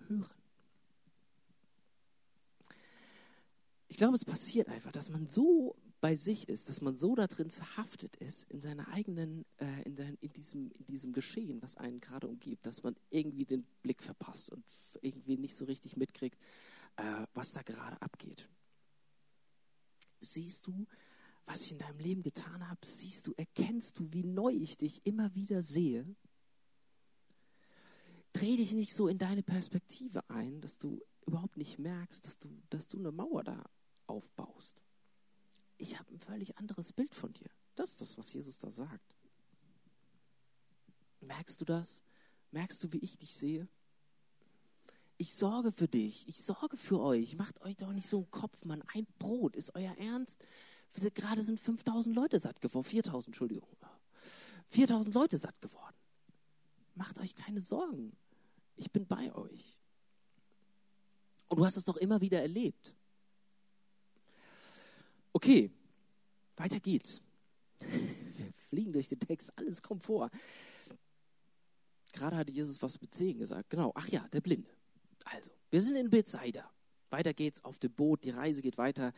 hören. 0.08 0.42
Ich 3.88 3.96
glaube, 3.96 4.14
es 4.14 4.24
passiert 4.24 4.68
einfach, 4.68 4.92
dass 4.92 5.08
man 5.08 5.28
so 5.28 5.76
bei 6.04 6.16
sich 6.16 6.50
ist, 6.50 6.68
dass 6.68 6.82
man 6.82 6.98
so 6.98 7.14
darin 7.14 7.48
verhaftet 7.48 8.14
ist, 8.16 8.44
in 8.50 8.60
seiner 8.60 8.88
eigenen, 8.88 9.46
äh, 9.56 9.84
in, 9.84 9.96
sein, 9.96 10.18
in, 10.20 10.34
diesem, 10.34 10.70
in 10.72 10.84
diesem 10.84 11.14
Geschehen, 11.14 11.62
was 11.62 11.78
einen 11.78 11.98
gerade 11.98 12.28
umgibt, 12.28 12.66
dass 12.66 12.82
man 12.82 12.94
irgendwie 13.08 13.46
den 13.46 13.64
Blick 13.80 14.02
verpasst 14.02 14.50
und 14.50 14.62
irgendwie 15.00 15.38
nicht 15.38 15.56
so 15.56 15.64
richtig 15.64 15.96
mitkriegt, 15.96 16.38
äh, 16.96 17.26
was 17.32 17.52
da 17.52 17.62
gerade 17.62 18.02
abgeht. 18.02 18.46
Siehst 20.20 20.66
du, 20.66 20.86
was 21.46 21.62
ich 21.62 21.72
in 21.72 21.78
deinem 21.78 22.00
Leben 22.00 22.22
getan 22.22 22.68
habe, 22.68 22.84
siehst 22.84 23.26
du, 23.26 23.32
erkennst 23.38 23.98
du, 23.98 24.12
wie 24.12 24.24
neu 24.24 24.52
ich 24.52 24.76
dich 24.76 25.00
immer 25.06 25.34
wieder 25.34 25.62
sehe. 25.62 26.04
Dreh 28.34 28.58
dich 28.58 28.74
nicht 28.74 28.94
so 28.94 29.08
in 29.08 29.16
deine 29.16 29.42
Perspektive 29.42 30.28
ein, 30.28 30.60
dass 30.60 30.76
du 30.76 31.00
überhaupt 31.26 31.56
nicht 31.56 31.78
merkst, 31.78 32.26
dass 32.26 32.38
du, 32.38 32.50
dass 32.68 32.88
du 32.88 32.98
eine 32.98 33.10
Mauer 33.10 33.42
da 33.42 33.64
aufbaust. 34.06 34.83
Ich 35.84 35.98
habe 35.98 36.10
ein 36.10 36.18
völlig 36.18 36.56
anderes 36.56 36.94
Bild 36.94 37.14
von 37.14 37.30
dir. 37.34 37.50
Das 37.74 37.90
ist 37.90 38.00
das, 38.00 38.16
was 38.16 38.32
Jesus 38.32 38.58
da 38.58 38.70
sagt. 38.70 39.14
Merkst 41.20 41.60
du 41.60 41.66
das? 41.66 42.02
Merkst 42.52 42.82
du, 42.82 42.90
wie 42.92 43.00
ich 43.00 43.18
dich 43.18 43.34
sehe? 43.34 43.68
Ich 45.18 45.34
sorge 45.34 45.72
für 45.72 45.86
dich. 45.86 46.26
Ich 46.26 46.42
sorge 46.42 46.78
für 46.78 47.00
euch. 47.00 47.36
Macht 47.36 47.60
euch 47.60 47.76
doch 47.76 47.92
nicht 47.92 48.08
so 48.08 48.16
einen 48.16 48.30
Kopf, 48.30 48.64
Mann. 48.64 48.82
Ein 48.94 49.06
Brot. 49.18 49.56
Ist 49.56 49.74
euer 49.74 49.94
Ernst? 49.98 50.42
Gerade 51.12 51.44
sind 51.44 51.60
5000 51.60 52.16
Leute 52.16 52.40
satt 52.40 52.62
geworden. 52.62 52.86
4000, 52.86 53.28
Entschuldigung. 53.28 53.68
4000 54.68 55.14
Leute 55.14 55.36
satt 55.36 55.60
geworden. 55.60 55.96
Macht 56.94 57.18
euch 57.18 57.34
keine 57.34 57.60
Sorgen. 57.60 58.16
Ich 58.76 58.90
bin 58.90 59.06
bei 59.06 59.34
euch. 59.34 59.78
Und 61.48 61.58
du 61.58 61.66
hast 61.66 61.76
es 61.76 61.84
doch 61.84 61.98
immer 61.98 62.22
wieder 62.22 62.40
erlebt. 62.40 62.94
Okay, 65.44 65.70
weiter 66.56 66.80
geht's. 66.80 67.20
Wir 67.78 68.50
fliegen 68.70 68.94
durch 68.94 69.10
den 69.10 69.20
Text, 69.20 69.52
alles 69.58 69.82
kommt 69.82 70.02
vor. 70.02 70.30
Gerade 72.14 72.36
hatte 72.36 72.50
Jesus 72.50 72.80
was 72.80 72.98
mit 72.98 73.12
Zehen 73.12 73.36
gesagt. 73.36 73.68
Genau, 73.68 73.92
ach 73.94 74.08
ja, 74.08 74.26
der 74.28 74.40
Blinde. 74.40 74.70
Also, 75.26 75.50
wir 75.70 75.82
sind 75.82 75.96
in 75.96 76.08
Bethsaida. 76.08 76.70
Weiter 77.10 77.34
geht's 77.34 77.62
auf 77.62 77.76
dem 77.76 77.92
Boot, 77.92 78.24
die 78.24 78.30
Reise 78.30 78.62
geht 78.62 78.78
weiter. 78.78 79.12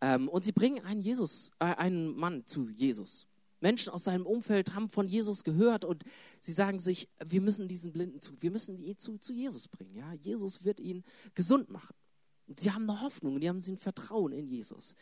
Ähm, 0.00 0.30
und 0.30 0.46
sie 0.46 0.52
bringen 0.52 0.82
einen, 0.82 1.02
Jesus, 1.02 1.50
äh, 1.58 1.66
einen 1.66 2.16
Mann 2.16 2.46
zu 2.46 2.70
Jesus. 2.70 3.26
Menschen 3.60 3.92
aus 3.92 4.04
seinem 4.04 4.24
Umfeld 4.24 4.74
haben 4.74 4.88
von 4.88 5.08
Jesus 5.08 5.44
gehört 5.44 5.84
und 5.84 6.04
sie 6.40 6.54
sagen 6.54 6.78
sich, 6.78 7.06
wir 7.22 7.42
müssen 7.42 7.68
diesen 7.68 7.92
Blinden 7.92 8.22
zu, 8.22 8.32
wir 8.40 8.50
müssen 8.50 8.78
ihn 8.78 8.96
zu, 8.96 9.18
zu 9.18 9.34
Jesus 9.34 9.68
bringen. 9.68 9.94
Ja? 9.94 10.14
Jesus 10.14 10.64
wird 10.64 10.80
ihn 10.80 11.04
gesund 11.34 11.68
machen. 11.68 11.94
Und 12.46 12.58
sie 12.58 12.72
haben 12.72 12.88
eine 12.88 13.02
Hoffnung, 13.02 13.38
die 13.38 13.48
haben 13.50 13.60
ein 13.64 13.76
Vertrauen 13.76 14.32
in 14.32 14.48
Jesus. 14.48 14.96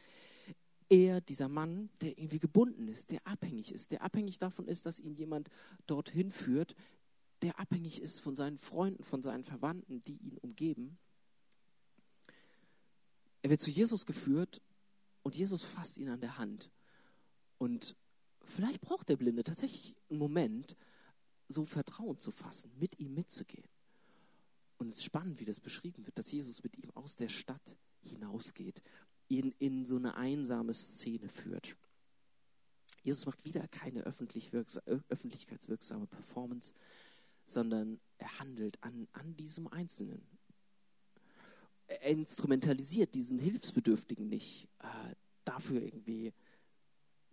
Er, 0.90 1.20
dieser 1.20 1.48
Mann, 1.48 1.90
der 2.00 2.18
irgendwie 2.18 2.38
gebunden 2.38 2.88
ist, 2.88 3.10
der 3.10 3.26
abhängig 3.26 3.72
ist, 3.72 3.90
der 3.90 4.02
abhängig 4.02 4.38
davon 4.38 4.66
ist, 4.66 4.86
dass 4.86 5.00
ihn 5.00 5.14
jemand 5.14 5.50
dorthin 5.86 6.32
führt, 6.32 6.74
der 7.42 7.58
abhängig 7.60 8.00
ist 8.00 8.20
von 8.20 8.34
seinen 8.34 8.58
Freunden, 8.58 9.04
von 9.04 9.22
seinen 9.22 9.44
Verwandten, 9.44 10.02
die 10.04 10.16
ihn 10.16 10.38
umgeben. 10.38 10.98
Er 13.42 13.50
wird 13.50 13.60
zu 13.60 13.70
Jesus 13.70 14.06
geführt 14.06 14.60
und 15.22 15.36
Jesus 15.36 15.62
fasst 15.62 15.98
ihn 15.98 16.08
an 16.08 16.20
der 16.20 16.38
Hand. 16.38 16.70
Und 17.58 17.96
vielleicht 18.40 18.80
braucht 18.80 19.08
der 19.08 19.16
Blinde 19.16 19.44
tatsächlich 19.44 19.94
einen 20.10 20.18
Moment, 20.18 20.76
so 21.48 21.64
Vertrauen 21.64 22.18
zu 22.18 22.30
fassen, 22.30 22.70
mit 22.78 22.98
ihm 22.98 23.14
mitzugehen. 23.14 23.68
Und 24.78 24.88
es 24.88 24.96
ist 24.96 25.04
spannend, 25.04 25.40
wie 25.40 25.44
das 25.44 25.60
beschrieben 25.60 26.06
wird, 26.06 26.18
dass 26.18 26.30
Jesus 26.30 26.62
mit 26.62 26.76
ihm 26.76 26.90
aus 26.94 27.16
der 27.16 27.28
Stadt 27.28 27.76
hinausgeht, 28.02 28.82
ihn 29.28 29.54
in 29.58 29.84
so 29.84 29.96
eine 29.96 30.16
einsame 30.16 30.74
Szene 30.74 31.28
führt. 31.28 31.76
Jesus 33.02 33.26
macht 33.26 33.44
wieder 33.44 33.66
keine 33.68 34.02
öffentlich 34.02 34.50
öffentlichkeitswirksame 34.52 36.06
Performance, 36.06 36.74
sondern 37.46 38.00
er 38.18 38.38
handelt 38.38 38.82
an, 38.82 39.08
an 39.12 39.36
diesem 39.36 39.68
Einzelnen, 39.68 40.26
er 41.88 42.02
instrumentalisiert 42.02 43.14
diesen 43.14 43.38
Hilfsbedürftigen 43.38 44.28
nicht 44.28 44.68
äh, 44.80 45.14
dafür 45.44 45.82
irgendwie 45.82 46.34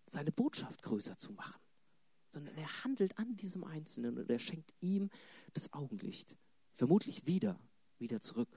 seine 0.06 0.32
Botschaft 0.32 0.82
größer 0.82 1.18
zu 1.18 1.34
machen, 1.34 1.60
sondern 2.30 2.56
er 2.58 2.84
handelt 2.84 3.18
an 3.18 3.36
diesem 3.36 3.66
Einzelnen 3.66 4.18
und 4.18 4.30
er 4.30 4.40
schenkt 4.40 4.74
ihm 4.80 5.10
das 5.54 5.74
Augenlicht. 5.74 6.38
Vermutlich 6.76 7.26
wieder, 7.26 7.60
wieder 8.00 8.22
zurück. 8.22 8.50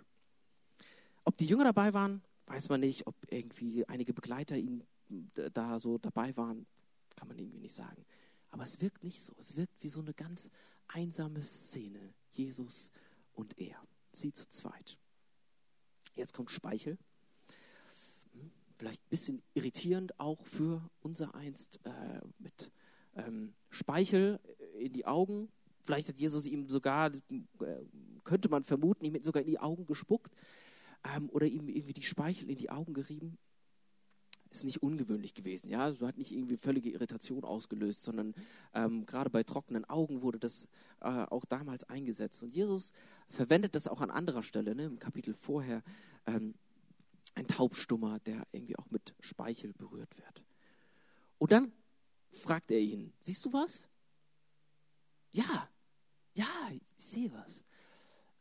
Ob 1.24 1.37
die 1.37 1.46
Jünger 1.46 1.64
dabei 1.64 1.92
waren, 1.92 2.22
weiß 2.49 2.69
man 2.69 2.81
nicht. 2.81 3.07
Ob 3.07 3.15
irgendwie 3.31 3.87
einige 3.87 4.15
Begleiter 4.15 4.57
ihn 4.57 4.83
da 5.53 5.79
so 5.79 5.99
dabei 5.99 6.37
waren, 6.37 6.67
kann 7.17 7.29
man 7.29 7.39
irgendwie 7.39 7.61
nicht 7.61 7.75
sagen. 7.75 8.05
Aber 8.51 8.65
es 8.65 8.81
wirkt 8.81 9.05
nicht 9.05 9.23
so. 9.23 9.35
Es 9.39 9.57
wirkt 9.57 9.83
wie 9.83 9.89
so 9.89 10.01
eine 10.01 10.15
ganz 10.15 10.51
einsame 10.89 11.43
Szene. 11.43 12.15
Jesus 12.31 12.91
und 13.35 13.59
er. 13.59 13.77
Sie 14.13 14.33
zu 14.33 14.49
zweit. 14.49 14.99
Jetzt 16.15 16.33
kommt 16.33 16.51
Speichel. 16.51 16.99
Hm, 18.33 18.51
vielleicht 18.77 19.03
ein 19.03 19.11
bisschen 19.11 19.43
irritierend 19.55 20.19
auch 20.19 20.45
für 20.47 20.83
unser 21.01 21.35
Einst 21.35 21.79
äh, 21.85 22.21
mit 22.39 22.71
ähm, 23.15 23.55
Speichel 23.71 24.41
in 24.79 24.93
die 24.93 25.07
Augen. 25.07 25.51
Vielleicht 25.83 26.09
hat 26.09 26.21
Jesus 26.21 26.47
ihm 26.47 26.69
sogar, 26.69 27.13
äh, 27.13 27.41
könnte 28.25 28.49
man 28.49 28.65
vermuten, 28.65 29.05
ihm 29.05 29.23
sogar 29.23 29.43
in 29.43 29.49
die 29.49 29.59
Augen 29.59 29.87
gespuckt 29.87 30.35
ähm, 31.05 31.29
oder 31.31 31.47
ihm 31.47 31.69
irgendwie 31.69 31.95
die 31.95 32.03
Speichel 32.03 32.51
in 32.51 32.57
die 32.57 32.71
Augen 32.71 32.95
gerieben 32.95 33.39
ist 34.51 34.65
nicht 34.65 34.83
ungewöhnlich 34.83 35.35
gewesen. 35.35 35.69
Ja, 35.69 35.93
so 35.93 36.07
hat 36.07 36.17
nicht 36.17 36.33
irgendwie 36.33 36.57
völlige 36.57 36.91
Irritation 36.91 37.45
ausgelöst, 37.45 38.03
sondern 38.03 38.35
ähm, 38.75 39.07
gerade 39.07 39.31
bei 39.31 39.43
trockenen 39.43 39.85
Augen 39.85 40.23
wurde 40.23 40.39
das 40.39 40.69
äh, 41.01 41.25
auch 41.25 41.45
damals 41.45 41.85
eingesetzt. 41.85 42.43
Und 42.43 42.55
Jesus 42.55 42.93
verwendet 43.29 43.75
das 43.75 43.89
auch 43.89 44.01
an 44.01 44.11
anderer 44.11 44.43
Stelle, 44.43 44.75
ne, 44.75 44.85
im 44.85 44.99
Kapitel 44.99 45.35
vorher. 45.35 45.83
Ähm, 46.27 46.55
ein 47.35 47.47
Taubstummer, 47.47 48.19
der 48.21 48.47
irgendwie 48.53 48.77
auch 48.79 48.91
mit 48.91 49.15
Speichel 49.21 49.73
berührt 49.75 50.17
wird. 50.17 50.43
Und 51.39 51.53
dann 51.53 51.73
fragt 52.33 52.71
er 52.71 52.81
ihn: 52.81 53.13
Siehst 53.21 53.45
du 53.45 53.53
was? 53.53 53.87
Ja, 55.31 55.69
ja, 56.35 56.71
ich 56.73 57.05
sehe 57.05 57.31
was. 57.33 57.65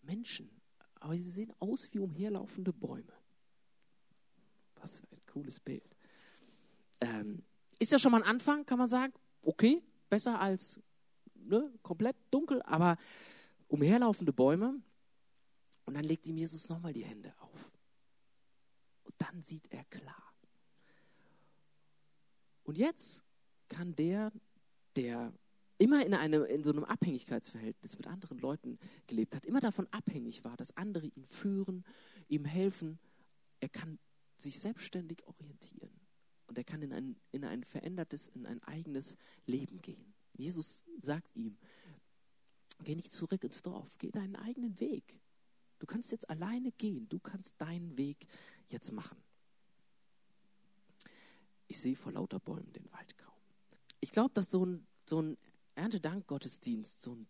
Menschen, 0.02 0.50
aber 1.00 1.16
sie 1.16 1.30
sehen 1.30 1.54
aus 1.60 1.92
wie 1.94 2.00
umherlaufende 2.00 2.74
Bäume. 2.74 3.14
Was 4.76 5.00
für 5.00 5.08
ein 5.12 5.22
cooles 5.28 5.60
Bild. 5.60 5.84
Ähm, 7.02 7.44
ist 7.80 7.92
ja 7.92 8.00
schon 8.00 8.12
mal 8.12 8.24
ein 8.24 8.30
Anfang, 8.30 8.66
kann 8.66 8.80
man 8.80 8.88
sagen. 8.88 9.14
Okay, 9.44 9.82
besser 10.10 10.40
als 10.40 10.80
ne, 11.36 11.72
komplett 11.82 12.16
dunkel, 12.32 12.62
aber 12.64 12.98
umherlaufende 13.68 14.34
Bäume. 14.34 14.82
Und 15.86 15.94
dann 15.94 16.04
legt 16.04 16.26
ihm 16.28 16.38
Jesus 16.38 16.70
nochmal 16.70 16.94
die 16.94 17.06
Hände 17.06 17.34
auf. 17.40 17.72
Und 19.04 19.16
dann 19.20 19.42
sieht 19.42 19.72
er 19.72 19.86
klar. 19.86 20.34
Und 22.64 22.78
jetzt 22.78 23.24
kann 23.70 23.96
der, 23.96 24.32
der 24.96 25.32
immer 25.78 26.06
in, 26.06 26.14
eine, 26.14 26.38
in 26.46 26.64
so 26.64 26.72
einem 26.72 26.84
Abhängigkeitsverhältnis 26.84 27.98
mit 27.98 28.08
anderen 28.08 28.40
Leuten 28.40 28.80
gelebt 29.06 29.36
hat, 29.36 29.46
immer 29.46 29.60
davon 29.60 29.88
abhängig 29.92 30.44
war, 30.44 30.58
dass 30.58 30.76
andere 30.76 31.08
ihn 31.08 31.26
führen, 31.26 31.86
ihm 32.28 32.46
helfen, 32.46 33.00
er 33.60 33.70
kann 33.70 34.00
sich 34.38 34.60
selbstständig 34.60 35.26
orientieren. 35.28 35.92
Und 36.48 36.58
er 36.58 36.64
kann 36.64 36.82
in 36.82 36.94
ein, 36.94 37.16
in 37.32 37.44
ein 37.44 37.64
verändertes, 37.64 38.30
in 38.30 38.46
ein 38.46 38.64
eigenes 38.64 39.18
Leben 39.46 39.82
gehen. 39.82 40.14
Jesus 40.34 40.84
sagt 41.00 41.36
ihm, 41.36 41.58
geh 42.84 42.96
nicht 42.96 43.12
zurück 43.12 43.44
ins 43.44 43.62
Dorf, 43.62 43.98
geh 43.98 44.12
deinen 44.12 44.36
eigenen 44.36 44.80
Weg. 44.80 45.20
Du 45.80 45.86
kannst 45.86 46.12
jetzt 46.12 46.30
alleine 46.30 46.72
gehen, 46.72 47.10
du 47.10 47.20
kannst 47.20 47.60
deinen 47.60 47.98
Weg 47.98 48.28
jetzt 48.70 48.92
machen. 48.92 49.18
Ich 51.68 51.80
sehe 51.80 51.96
vor 51.96 52.14
lauter 52.14 52.40
Bäumen 52.40 52.72
den 52.74 52.92
Wald 52.94 53.18
kaum. 53.18 53.36
Ich 54.00 54.12
glaube, 54.12 54.34
dass 54.34 54.50
so 54.50 54.66
ein, 54.66 54.88
so 55.06 55.22
ein 55.22 55.38
Erntedank-Gottesdienst, 55.78 57.02
so 57.02 57.14
ein 57.14 57.28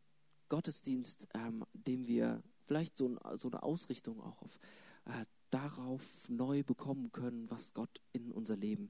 Gottesdienst, 0.50 1.28
ähm, 1.34 1.66
dem 1.74 2.08
wir 2.08 2.42
vielleicht 2.66 2.98
so, 2.98 3.08
ein, 3.10 3.38
so, 3.38 3.50
eine 3.50 3.64
Ausrichtung 3.64 4.22
auch 4.22 4.42
auf 4.42 4.60
äh, 5.06 5.26
darauf 5.50 6.04
neu 6.28 6.64
bekommen 6.64 7.12
können, 7.12 7.50
was 7.50 7.74
Gott 7.74 8.02
in 8.14 8.32
unser 8.32 8.56
Leben 8.56 8.90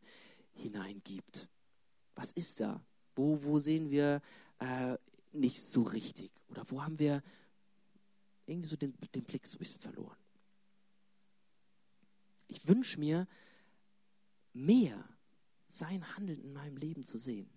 hineingibt. 0.54 1.48
Was 2.16 2.32
ist 2.32 2.60
da? 2.60 2.84
Wo, 3.16 3.44
wo 3.44 3.60
sehen 3.60 3.90
wir 3.90 4.22
äh, 4.60 4.98
nicht 5.34 5.62
so 5.62 5.84
richtig? 5.84 6.32
Oder 6.50 6.64
wo 6.70 6.84
haben 6.84 7.00
wir 7.00 7.22
irgendwie 8.46 8.70
so 8.70 8.76
den, 8.76 8.94
den 9.14 9.24
Blick 9.24 9.46
so 9.46 9.58
ein 9.58 9.60
bisschen 9.60 9.82
verloren? 9.82 10.18
Ich 12.48 12.68
wünsche 12.68 13.00
mir, 13.00 13.28
mehr 14.54 15.04
sein 15.68 16.16
Handeln 16.16 16.42
in 16.42 16.54
meinem 16.54 16.78
Leben 16.78 17.04
zu 17.04 17.18
sehen. 17.18 17.50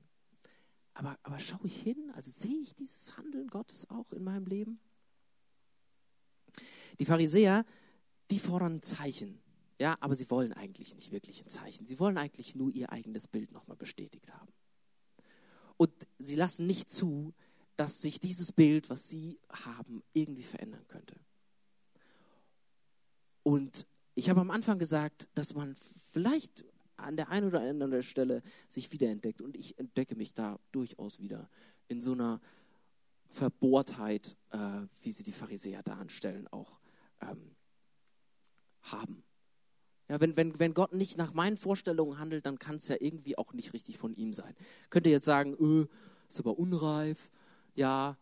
Aber, 1.01 1.19
aber 1.23 1.39
schaue 1.39 1.65
ich 1.65 1.81
hin? 1.81 2.13
Also 2.15 2.31
sehe 2.31 2.61
ich 2.61 2.75
dieses 2.75 3.17
Handeln 3.17 3.49
Gottes 3.49 3.89
auch 3.89 4.13
in 4.13 4.23
meinem 4.23 4.45
Leben? 4.45 4.79
Die 6.99 7.07
Pharisäer, 7.07 7.65
die 8.31 8.39
fordern 8.39 8.75
ein 8.75 8.83
Zeichen. 8.83 9.41
Ja, 9.79 9.97
aber 10.01 10.15
sie 10.15 10.29
wollen 10.29 10.53
eigentlich 10.53 10.95
nicht 10.95 11.11
wirklich 11.11 11.43
ein 11.43 11.49
Zeichen. 11.49 11.87
Sie 11.87 11.99
wollen 11.99 12.19
eigentlich 12.19 12.55
nur 12.55 12.71
ihr 12.71 12.93
eigenes 12.93 13.27
Bild 13.29 13.51
nochmal 13.51 13.79
bestätigt 13.79 14.31
haben. 14.31 14.53
Und 15.79 15.91
sie 16.19 16.37
lassen 16.37 16.67
nicht 16.67 16.91
zu, 16.91 17.33
dass 17.77 18.03
sich 18.03 18.21
dieses 18.21 18.53
Bild, 18.53 18.91
was 18.91 19.09
sie 19.09 19.39
haben, 19.49 20.03
irgendwie 20.13 20.43
verändern 20.43 20.87
könnte. 20.87 21.19
Und 23.43 23.87
ich 24.15 24.29
habe 24.29 24.43
am 24.43 24.51
Anfang 24.51 24.79
gesagt, 24.79 25.29
dass 25.35 25.55
man 25.55 25.77
vielleicht 26.13 26.63
an 27.03 27.17
der 27.17 27.29
einen 27.29 27.47
oder 27.49 27.61
anderen 27.61 28.03
Stelle 28.03 28.43
sich 28.69 28.93
wiederentdeckt. 28.93 29.41
Und 29.41 29.57
ich 29.57 29.79
entdecke 29.79 30.17
mich 30.17 30.35
da 30.35 30.59
durchaus 30.73 31.21
wieder 31.21 31.49
in 31.89 32.01
so 32.01 32.13
einer 32.13 32.41
Verbohrtheit, 33.29 34.37
äh, 34.51 34.83
wie 35.03 35.13
sie 35.13 35.23
die 35.23 35.33
Pharisäer 35.33 35.83
da 35.83 35.95
anstellen, 35.95 36.49
auch 36.49 36.81
ähm, 37.21 37.55
haben. 38.83 39.23
Ja, 40.09 40.21
wenn, 40.21 40.37
wenn, 40.37 40.59
wenn 40.59 40.75
Gott 40.75 40.93
nicht 40.93 41.17
nach 41.17 41.33
meinen 41.35 41.57
Vorstellungen 41.57 42.19
handelt, 42.19 42.45
dann 42.45 42.59
kann 42.59 42.77
es 42.77 42.89
ja 42.89 42.97
irgendwie 42.99 43.39
auch 43.39 43.53
nicht 43.53 43.73
richtig 43.73 43.99
von 43.99 44.13
ihm 44.13 44.33
sein. 44.33 44.57
Könnt 44.91 45.07
ihr 45.07 45.13
jetzt 45.13 45.25
sagen, 45.25 45.57
öh, 45.61 45.87
ist 46.29 46.41
aber 46.41 46.59
unreif. 46.59 47.31
Ja, 47.77 48.17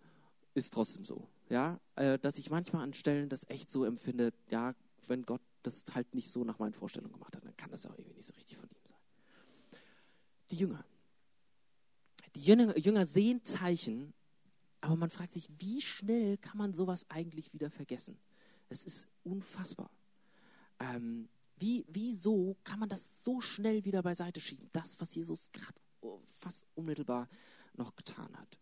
ist 0.53 0.75
trotzdem 0.75 1.07
so. 1.07 1.27
Ja, 1.49 1.81
äh, 1.97 2.19
dass 2.19 2.37
ich 2.37 2.51
manchmal 2.51 2.83
an 2.83 2.93
Stellen 2.93 3.31
das 3.31 3.49
echt 3.49 3.71
so 3.71 3.85
empfinde, 3.85 4.35
ja, 4.51 4.75
wenn 5.07 5.23
Gott 5.23 5.41
das 5.63 5.87
halt 5.95 6.15
nicht 6.15 6.31
so 6.31 6.45
nach 6.45 6.59
meinen 6.59 6.75
Vorstellungen 6.75 7.15
gemacht 7.15 7.35
hat, 7.35 7.45
dann 7.45 7.57
kann 7.57 7.71
das 7.71 7.87
auch 7.87 7.97
irgendwie 7.97 8.17
nicht 8.17 8.27
so 8.27 8.35
richtig 8.35 8.59
von. 8.59 8.68
Die 10.51 10.57
Jünger. 10.57 10.85
Die 12.35 12.43
Jünger, 12.43 13.05
sehen 13.05 13.45
Zeichen, 13.45 14.13
aber 14.81 14.97
man 14.97 15.11
fragt 15.11 15.35
sich, 15.35 15.49
wie 15.59 15.81
schnell 15.81 16.37
kann 16.39 16.59
man 16.59 16.73
sowas 16.75 17.07
eigentlich 17.09 17.53
wieder 17.53 17.71
vergessen? 17.71 18.19
Es 18.69 18.85
ist 18.85 19.07
unfassbar. 19.25 19.91
Ähm, 20.79 21.29
wie, 21.57 21.85
wieso 21.89 22.57
kann 22.65 22.79
man 22.79 22.89
das 22.89 23.25
so 23.25 23.41
schnell 23.41 23.85
wieder 23.85 24.03
beiseite 24.03 24.41
schieben? 24.41 24.69
Das, 24.73 24.99
was 25.01 25.15
Jesus 25.15 25.51
gerade 25.53 25.81
fast 26.39 26.65
unmittelbar 26.75 27.29
noch 27.75 27.97
getan 27.97 28.37
hat. 28.37 28.59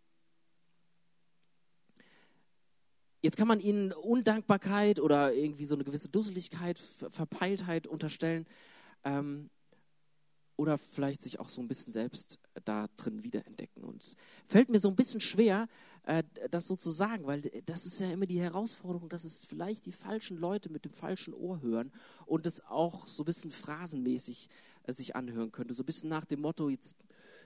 Jetzt 3.22 3.36
kann 3.36 3.48
man 3.48 3.60
ihnen 3.60 3.92
Undankbarkeit 3.92 5.00
oder 5.00 5.34
irgendwie 5.34 5.64
so 5.64 5.74
eine 5.74 5.84
gewisse 5.84 6.08
Dusseligkeit, 6.08 6.78
Verpeiltheit 6.78 7.86
unterstellen. 7.86 8.46
Ähm, 9.04 9.50
oder 10.56 10.78
vielleicht 10.78 11.22
sich 11.22 11.38
auch 11.38 11.50
so 11.50 11.60
ein 11.60 11.68
bisschen 11.68 11.92
selbst 11.92 12.38
da 12.64 12.88
drin 12.96 13.22
wiederentdecken. 13.22 13.84
Und 13.84 14.02
es 14.02 14.16
fällt 14.46 14.70
mir 14.70 14.80
so 14.80 14.88
ein 14.88 14.96
bisschen 14.96 15.20
schwer, 15.20 15.68
äh, 16.04 16.22
das 16.50 16.66
so 16.66 16.76
zu 16.76 16.90
sagen, 16.90 17.26
weil 17.26 17.42
das 17.66 17.84
ist 17.84 18.00
ja 18.00 18.10
immer 18.10 18.26
die 18.26 18.40
Herausforderung, 18.40 19.08
dass 19.08 19.24
es 19.24 19.44
vielleicht 19.46 19.84
die 19.86 19.92
falschen 19.92 20.38
Leute 20.38 20.70
mit 20.70 20.84
dem 20.84 20.92
falschen 20.92 21.34
Ohr 21.34 21.60
hören 21.60 21.92
und 22.24 22.46
es 22.46 22.64
auch 22.64 23.06
so 23.06 23.22
ein 23.22 23.26
bisschen 23.26 23.50
phrasenmäßig 23.50 24.48
äh, 24.84 24.92
sich 24.92 25.14
anhören 25.14 25.52
könnte. 25.52 25.74
So 25.74 25.82
ein 25.82 25.86
bisschen 25.86 26.08
nach 26.08 26.24
dem 26.24 26.40
Motto, 26.40 26.68
jetzt 26.70 26.94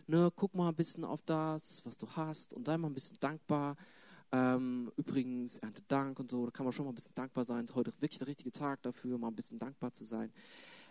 ne, 0.07 0.31
guck 0.35 0.55
mal 0.55 0.69
ein 0.69 0.77
bisschen 0.77 1.05
auf 1.05 1.23
das, 1.23 1.85
was 1.85 1.99
du 1.99 2.07
hast 2.15 2.55
und 2.55 2.67
sei 2.67 2.79
mal 2.79 2.89
ein 2.89 2.95
bisschen 2.95 3.19
dankbar. 3.21 3.77
Ähm, 4.33 4.93
übrigens, 4.97 5.59
ernte 5.59 5.83
Dank 5.89 6.21
und 6.21 6.31
so, 6.31 6.45
da 6.45 6.53
kann 6.53 6.65
man 6.65 6.73
schon 6.73 6.85
mal 6.85 6.93
ein 6.93 6.95
bisschen 6.95 7.17
dankbar 7.17 7.45
sein. 7.45 7.67
Heute 7.75 7.93
wirklich 7.99 8.19
der 8.19 8.29
richtige 8.29 8.53
Tag 8.53 8.81
dafür, 8.83 9.19
mal 9.19 9.27
ein 9.27 9.35
bisschen 9.35 9.59
dankbar 9.59 9.93
zu 9.93 10.05
sein 10.05 10.31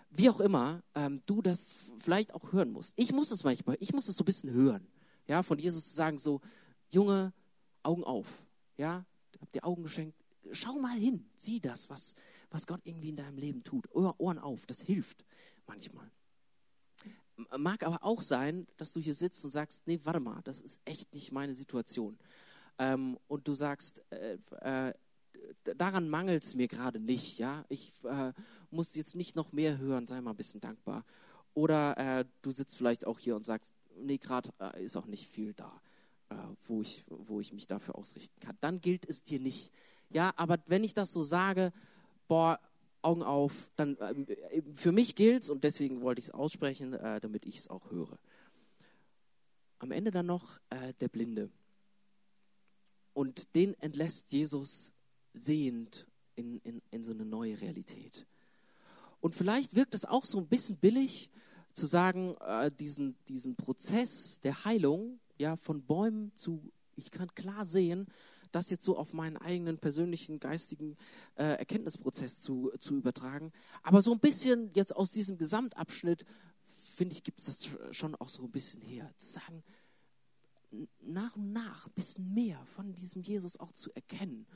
wie 0.09 0.29
auch 0.29 0.39
immer 0.39 0.83
ähm, 0.95 1.21
du 1.25 1.41
das 1.41 1.71
vielleicht 1.99 2.33
auch 2.33 2.51
hören 2.51 2.71
musst. 2.71 2.93
Ich 2.95 3.11
muss 3.11 3.31
es 3.31 3.43
manchmal, 3.43 3.77
ich 3.79 3.93
muss 3.93 4.07
es 4.07 4.15
so 4.15 4.23
ein 4.23 4.25
bisschen 4.25 4.51
hören. 4.51 4.87
Ja, 5.27 5.43
von 5.43 5.59
Jesus 5.59 5.87
zu 5.89 5.95
sagen, 5.95 6.17
so, 6.17 6.41
Junge, 6.89 7.33
Augen 7.83 8.03
auf. 8.03 8.27
Ja, 8.77 9.05
hab 9.39 9.51
dir 9.51 9.63
Augen 9.63 9.83
geschenkt. 9.83 10.17
Schau 10.51 10.79
mal 10.79 10.97
hin, 10.97 11.25
sieh 11.35 11.59
das, 11.59 11.89
was, 11.89 12.15
was 12.49 12.65
Gott 12.65 12.81
irgendwie 12.83 13.09
in 13.09 13.17
deinem 13.17 13.37
Leben 13.37 13.63
tut. 13.63 13.93
Ohren 13.93 14.39
auf, 14.39 14.65
das 14.65 14.81
hilft 14.81 15.23
manchmal. 15.67 16.09
Mag 17.57 17.83
aber 17.83 18.03
auch 18.03 18.21
sein, 18.21 18.67
dass 18.77 18.91
du 18.91 18.99
hier 18.99 19.13
sitzt 19.13 19.45
und 19.45 19.51
sagst, 19.51 19.87
nee, 19.87 19.99
warte 20.03 20.19
mal, 20.19 20.41
das 20.43 20.59
ist 20.59 20.79
echt 20.83 21.13
nicht 21.13 21.31
meine 21.31 21.53
Situation. 21.53 22.17
Ähm, 22.77 23.17
und 23.27 23.47
du 23.47 23.53
sagst, 23.53 24.01
äh, 24.09 24.37
äh, 24.61 24.93
daran 25.77 26.09
mangelt 26.09 26.43
es 26.43 26.55
mir 26.55 26.67
gerade 26.67 26.99
nicht. 26.99 27.37
Ja, 27.37 27.65
ich 27.69 27.93
äh, 28.03 28.33
muss 28.71 28.95
jetzt 28.95 29.15
nicht 29.15 29.35
noch 29.35 29.51
mehr 29.51 29.77
hören, 29.77 30.07
sei 30.07 30.21
mal 30.21 30.31
ein 30.31 30.37
bisschen 30.37 30.61
dankbar. 30.61 31.05
Oder 31.53 31.97
äh, 31.97 32.25
du 32.41 32.51
sitzt 32.51 32.77
vielleicht 32.77 33.05
auch 33.05 33.19
hier 33.19 33.35
und 33.35 33.45
sagst, 33.45 33.73
nee, 33.95 34.17
gerade 34.17 34.49
äh, 34.59 34.83
ist 34.83 34.95
auch 34.95 35.07
nicht 35.07 35.27
viel 35.29 35.53
da, 35.53 35.81
äh, 36.29 36.35
wo, 36.67 36.81
ich, 36.81 37.03
wo 37.07 37.39
ich 37.39 37.53
mich 37.53 37.67
dafür 37.67 37.95
ausrichten 37.95 38.39
kann. 38.39 38.57
Dann 38.61 38.81
gilt 38.81 39.07
es 39.07 39.23
dir 39.23 39.39
nicht. 39.39 39.71
Ja, 40.09 40.33
aber 40.35 40.59
wenn 40.67 40.83
ich 40.83 40.93
das 40.93 41.11
so 41.13 41.21
sage, 41.21 41.71
boah, 42.27 42.59
Augen 43.01 43.23
auf, 43.23 43.69
dann 43.75 43.97
äh, 43.97 44.61
für 44.73 44.91
mich 44.91 45.15
gilt 45.15 45.43
es 45.43 45.49
und 45.49 45.63
deswegen 45.63 46.01
wollte 46.01 46.19
ich 46.19 46.27
es 46.27 46.31
aussprechen, 46.31 46.93
äh, 46.93 47.19
damit 47.19 47.45
ich 47.45 47.57
es 47.57 47.67
auch 47.69 47.89
höre. 47.91 48.17
Am 49.79 49.91
Ende 49.91 50.11
dann 50.11 50.25
noch 50.25 50.59
äh, 50.69 50.93
der 50.99 51.07
Blinde. 51.07 51.49
Und 53.13 53.55
den 53.55 53.73
entlässt 53.81 54.31
Jesus 54.31 54.93
sehend 55.33 56.05
in, 56.35 56.59
in, 56.59 56.81
in 56.91 57.03
so 57.03 57.11
eine 57.11 57.25
neue 57.25 57.59
Realität. 57.59 58.25
Und 59.21 59.35
vielleicht 59.35 59.75
wirkt 59.75 59.95
es 59.95 60.05
auch 60.05 60.25
so 60.25 60.37
ein 60.37 60.47
bisschen 60.47 60.77
billig, 60.77 61.29
zu 61.73 61.85
sagen, 61.85 62.35
äh, 62.41 62.71
diesen, 62.71 63.15
diesen 63.27 63.55
Prozess 63.55 64.39
der 64.41 64.65
Heilung, 64.65 65.19
ja, 65.37 65.55
von 65.55 65.81
Bäumen 65.81 66.31
zu, 66.35 66.61
ich 66.95 67.11
kann 67.11 67.33
klar 67.35 67.65
sehen, 67.65 68.07
das 68.51 68.69
jetzt 68.69 68.83
so 68.83 68.97
auf 68.97 69.13
meinen 69.13 69.37
eigenen 69.37 69.77
persönlichen 69.77 70.39
geistigen 70.39 70.97
äh, 71.35 71.57
Erkenntnisprozess 71.57 72.41
zu, 72.41 72.71
zu 72.79 72.95
übertragen. 72.95 73.51
Aber 73.83 74.01
so 74.01 74.11
ein 74.11 74.19
bisschen 74.19 74.71
jetzt 74.73 74.95
aus 74.95 75.11
diesem 75.11 75.37
Gesamtabschnitt, 75.37 76.25
finde 76.95 77.13
ich, 77.13 77.23
gibt 77.23 77.39
es 77.39 77.45
das 77.45 77.69
schon 77.95 78.15
auch 78.15 78.29
so 78.29 78.43
ein 78.43 78.51
bisschen 78.51 78.81
her. 78.81 79.11
Zu 79.17 79.27
sagen, 79.27 79.63
nach 81.01 81.35
und 81.35 81.51
nach 81.53 81.87
ein 81.87 81.93
bisschen 81.93 82.33
mehr 82.33 82.63
von 82.75 82.93
diesem 82.93 83.21
Jesus 83.21 83.59
auch 83.59 83.71
zu 83.71 83.91
erkennen. 83.93 84.47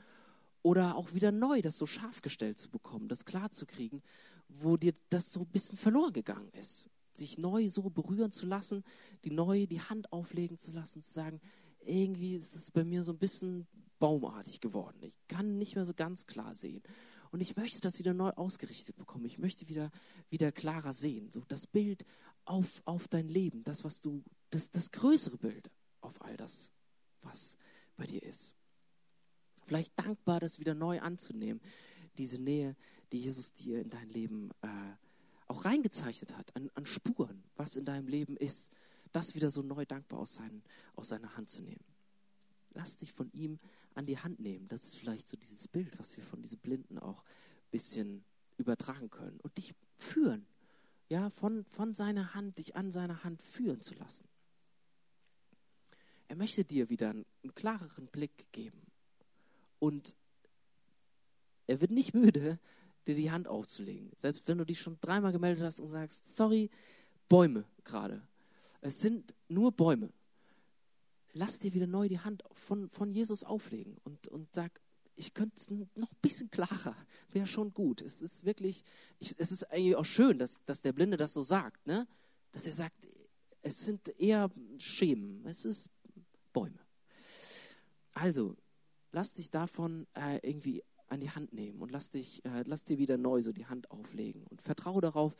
Oder 0.62 0.96
auch 0.96 1.12
wieder 1.14 1.30
neu 1.30 1.62
das 1.62 1.76
so 1.76 1.86
scharf 1.86 2.22
gestellt 2.22 2.58
zu 2.58 2.70
bekommen, 2.70 3.08
das 3.08 3.24
klar 3.24 3.50
zu 3.50 3.66
kriegen, 3.66 4.02
wo 4.48 4.76
dir 4.76 4.94
das 5.08 5.32
so 5.32 5.40
ein 5.40 5.46
bisschen 5.46 5.78
verloren 5.78 6.12
gegangen 6.12 6.50
ist. 6.52 6.88
Sich 7.12 7.38
neu 7.38 7.68
so 7.68 7.90
berühren 7.90 8.32
zu 8.32 8.46
lassen, 8.46 8.82
die 9.24 9.30
neu 9.30 9.66
die 9.66 9.80
Hand 9.80 10.12
auflegen 10.12 10.58
zu 10.58 10.72
lassen, 10.72 11.02
zu 11.02 11.12
sagen, 11.12 11.40
irgendwie 11.84 12.36
ist 12.36 12.54
es 12.54 12.70
bei 12.70 12.84
mir 12.84 13.04
so 13.04 13.12
ein 13.12 13.18
bisschen 13.18 13.66
baumartig 13.98 14.60
geworden. 14.60 14.98
Ich 15.02 15.16
kann 15.28 15.58
nicht 15.58 15.76
mehr 15.76 15.84
so 15.84 15.94
ganz 15.94 16.26
klar 16.26 16.54
sehen. 16.54 16.82
Und 17.30 17.40
ich 17.40 17.56
möchte 17.56 17.80
das 17.80 17.98
wieder 17.98 18.14
neu 18.14 18.30
ausgerichtet 18.30 18.96
bekommen. 18.96 19.24
Ich 19.24 19.38
möchte 19.38 19.68
wieder, 19.68 19.90
wieder 20.30 20.52
klarer 20.52 20.92
sehen. 20.92 21.30
So 21.30 21.42
das 21.48 21.66
Bild 21.66 22.04
auf, 22.44 22.82
auf 22.84 23.08
dein 23.08 23.28
Leben, 23.28 23.64
das, 23.64 23.84
was 23.84 24.00
du, 24.00 24.22
das, 24.50 24.70
das 24.70 24.90
größere 24.90 25.36
Bild 25.36 25.70
auf 26.00 26.22
all 26.22 26.36
das, 26.36 26.70
was 27.22 27.56
bei 27.96 28.06
dir 28.06 28.22
ist. 28.22 28.54
Vielleicht 29.66 29.98
dankbar, 29.98 30.40
das 30.40 30.58
wieder 30.58 30.74
neu 30.74 31.00
anzunehmen. 31.00 31.60
Diese 32.18 32.40
Nähe, 32.40 32.76
die 33.12 33.20
Jesus 33.20 33.52
dir 33.52 33.80
in 33.80 33.90
dein 33.90 34.08
Leben 34.08 34.50
äh, 34.62 34.68
auch 35.46 35.64
reingezeichnet 35.64 36.36
hat, 36.36 36.54
an, 36.56 36.70
an 36.74 36.86
Spuren, 36.86 37.42
was 37.56 37.76
in 37.76 37.84
deinem 37.84 38.08
Leben 38.08 38.36
ist, 38.36 38.70
das 39.12 39.34
wieder 39.34 39.50
so 39.50 39.62
neu 39.62 39.84
dankbar 39.84 40.20
aus, 40.20 40.34
seinen, 40.34 40.62
aus 40.96 41.08
seiner 41.08 41.36
Hand 41.36 41.50
zu 41.50 41.62
nehmen. 41.62 41.84
Lass 42.72 42.96
dich 42.96 43.12
von 43.12 43.30
ihm 43.32 43.60
an 43.94 44.06
die 44.06 44.18
Hand 44.18 44.40
nehmen. 44.40 44.66
Das 44.68 44.82
ist 44.82 44.96
vielleicht 44.96 45.28
so 45.28 45.36
dieses 45.36 45.68
Bild, 45.68 45.96
was 45.98 46.16
wir 46.16 46.24
von 46.24 46.42
diesen 46.42 46.58
Blinden 46.58 46.98
auch 46.98 47.22
ein 47.22 47.70
bisschen 47.70 48.24
übertragen 48.56 49.10
können. 49.10 49.38
Und 49.40 49.56
dich 49.56 49.74
führen. 49.96 50.46
Ja, 51.08 51.30
von, 51.30 51.64
von 51.64 51.94
seiner 51.94 52.34
Hand, 52.34 52.58
dich 52.58 52.74
an 52.74 52.90
seiner 52.90 53.22
Hand 53.22 53.42
führen 53.42 53.80
zu 53.80 53.94
lassen. 53.94 54.26
Er 56.26 56.36
möchte 56.36 56.64
dir 56.64 56.88
wieder 56.88 57.10
einen, 57.10 57.26
einen 57.42 57.54
klareren 57.54 58.08
Blick 58.08 58.50
geben. 58.50 58.80
Und 59.78 60.16
er 61.66 61.80
wird 61.80 61.92
nicht 61.92 62.14
müde, 62.14 62.58
dir 63.04 63.14
die 63.14 63.30
Hand 63.30 63.48
aufzulegen. 63.48 64.10
Selbst 64.16 64.46
wenn 64.46 64.58
du 64.58 64.64
dich 64.64 64.80
schon 64.80 64.98
dreimal 65.00 65.32
gemeldet 65.32 65.64
hast 65.64 65.80
und 65.80 65.90
sagst, 65.90 66.36
sorry, 66.36 66.70
Bäume 67.28 67.64
gerade. 67.84 68.22
Es 68.80 69.00
sind 69.00 69.34
nur 69.48 69.72
Bäume 69.72 70.12
lass 71.34 71.58
dir 71.58 71.74
wieder 71.74 71.86
neu 71.86 72.08
die 72.08 72.20
Hand 72.20 72.42
von, 72.52 72.88
von 72.88 73.12
Jesus 73.12 73.44
auflegen 73.44 73.98
und, 74.04 74.28
und 74.28 74.54
sag, 74.54 74.80
ich 75.16 75.34
könnte 75.34 75.56
es 75.56 75.70
noch 75.70 76.10
ein 76.10 76.18
bisschen 76.22 76.50
klarer, 76.50 76.96
wäre 77.30 77.46
schon 77.46 77.72
gut. 77.74 78.00
Es 78.02 78.22
ist 78.22 78.44
wirklich, 78.44 78.84
ich, 79.18 79.34
es 79.38 79.52
ist 79.52 79.70
eigentlich 79.70 79.96
auch 79.96 80.04
schön, 80.04 80.38
dass, 80.38 80.64
dass 80.64 80.80
der 80.80 80.92
Blinde 80.92 81.16
das 81.16 81.34
so 81.34 81.42
sagt, 81.42 81.86
ne? 81.86 82.06
dass 82.52 82.66
er 82.66 82.72
sagt, 82.72 82.96
es 83.62 83.84
sind 83.84 84.08
eher 84.18 84.50
Schemen, 84.78 85.44
es 85.46 85.64
ist 85.64 85.88
Bäume. 86.52 86.78
Also, 88.12 88.56
lass 89.12 89.34
dich 89.34 89.50
davon 89.50 90.06
äh, 90.14 90.38
irgendwie 90.42 90.82
an 91.14 91.20
die 91.20 91.30
Hand 91.30 91.52
nehmen 91.52 91.80
und 91.80 91.90
lass, 91.90 92.10
dich, 92.10 92.44
äh, 92.44 92.62
lass 92.66 92.84
dir 92.84 92.98
wieder 92.98 93.16
neu 93.16 93.40
so 93.40 93.52
die 93.52 93.66
Hand 93.66 93.90
auflegen 93.90 94.44
und 94.50 94.62
vertraue 94.62 95.00
darauf, 95.00 95.34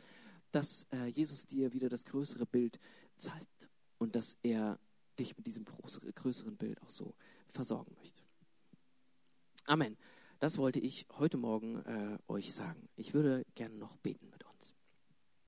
dass 0.51 0.87
äh, 0.91 1.07
Jesus 1.07 1.47
dir 1.47 1.73
wieder 1.73 1.89
das 1.89 2.05
größere 2.05 2.45
Bild 2.45 2.79
zeigt 3.17 3.69
und 3.97 4.15
dass 4.15 4.37
er 4.41 4.79
dich 5.19 5.37
mit 5.37 5.47
diesem 5.47 5.65
größeren 5.65 6.57
Bild 6.57 6.81
auch 6.81 6.89
so 6.89 7.13
versorgen 7.53 7.95
möchte. 7.99 8.21
Amen. 9.65 9.97
Das 10.39 10.57
wollte 10.57 10.79
ich 10.79 11.07
heute 11.17 11.37
Morgen 11.37 11.77
äh, 11.85 12.17
euch 12.27 12.53
sagen. 12.53 12.89
Ich 12.95 13.13
würde 13.13 13.45
gerne 13.55 13.75
noch 13.75 13.95
beten. 13.97 14.34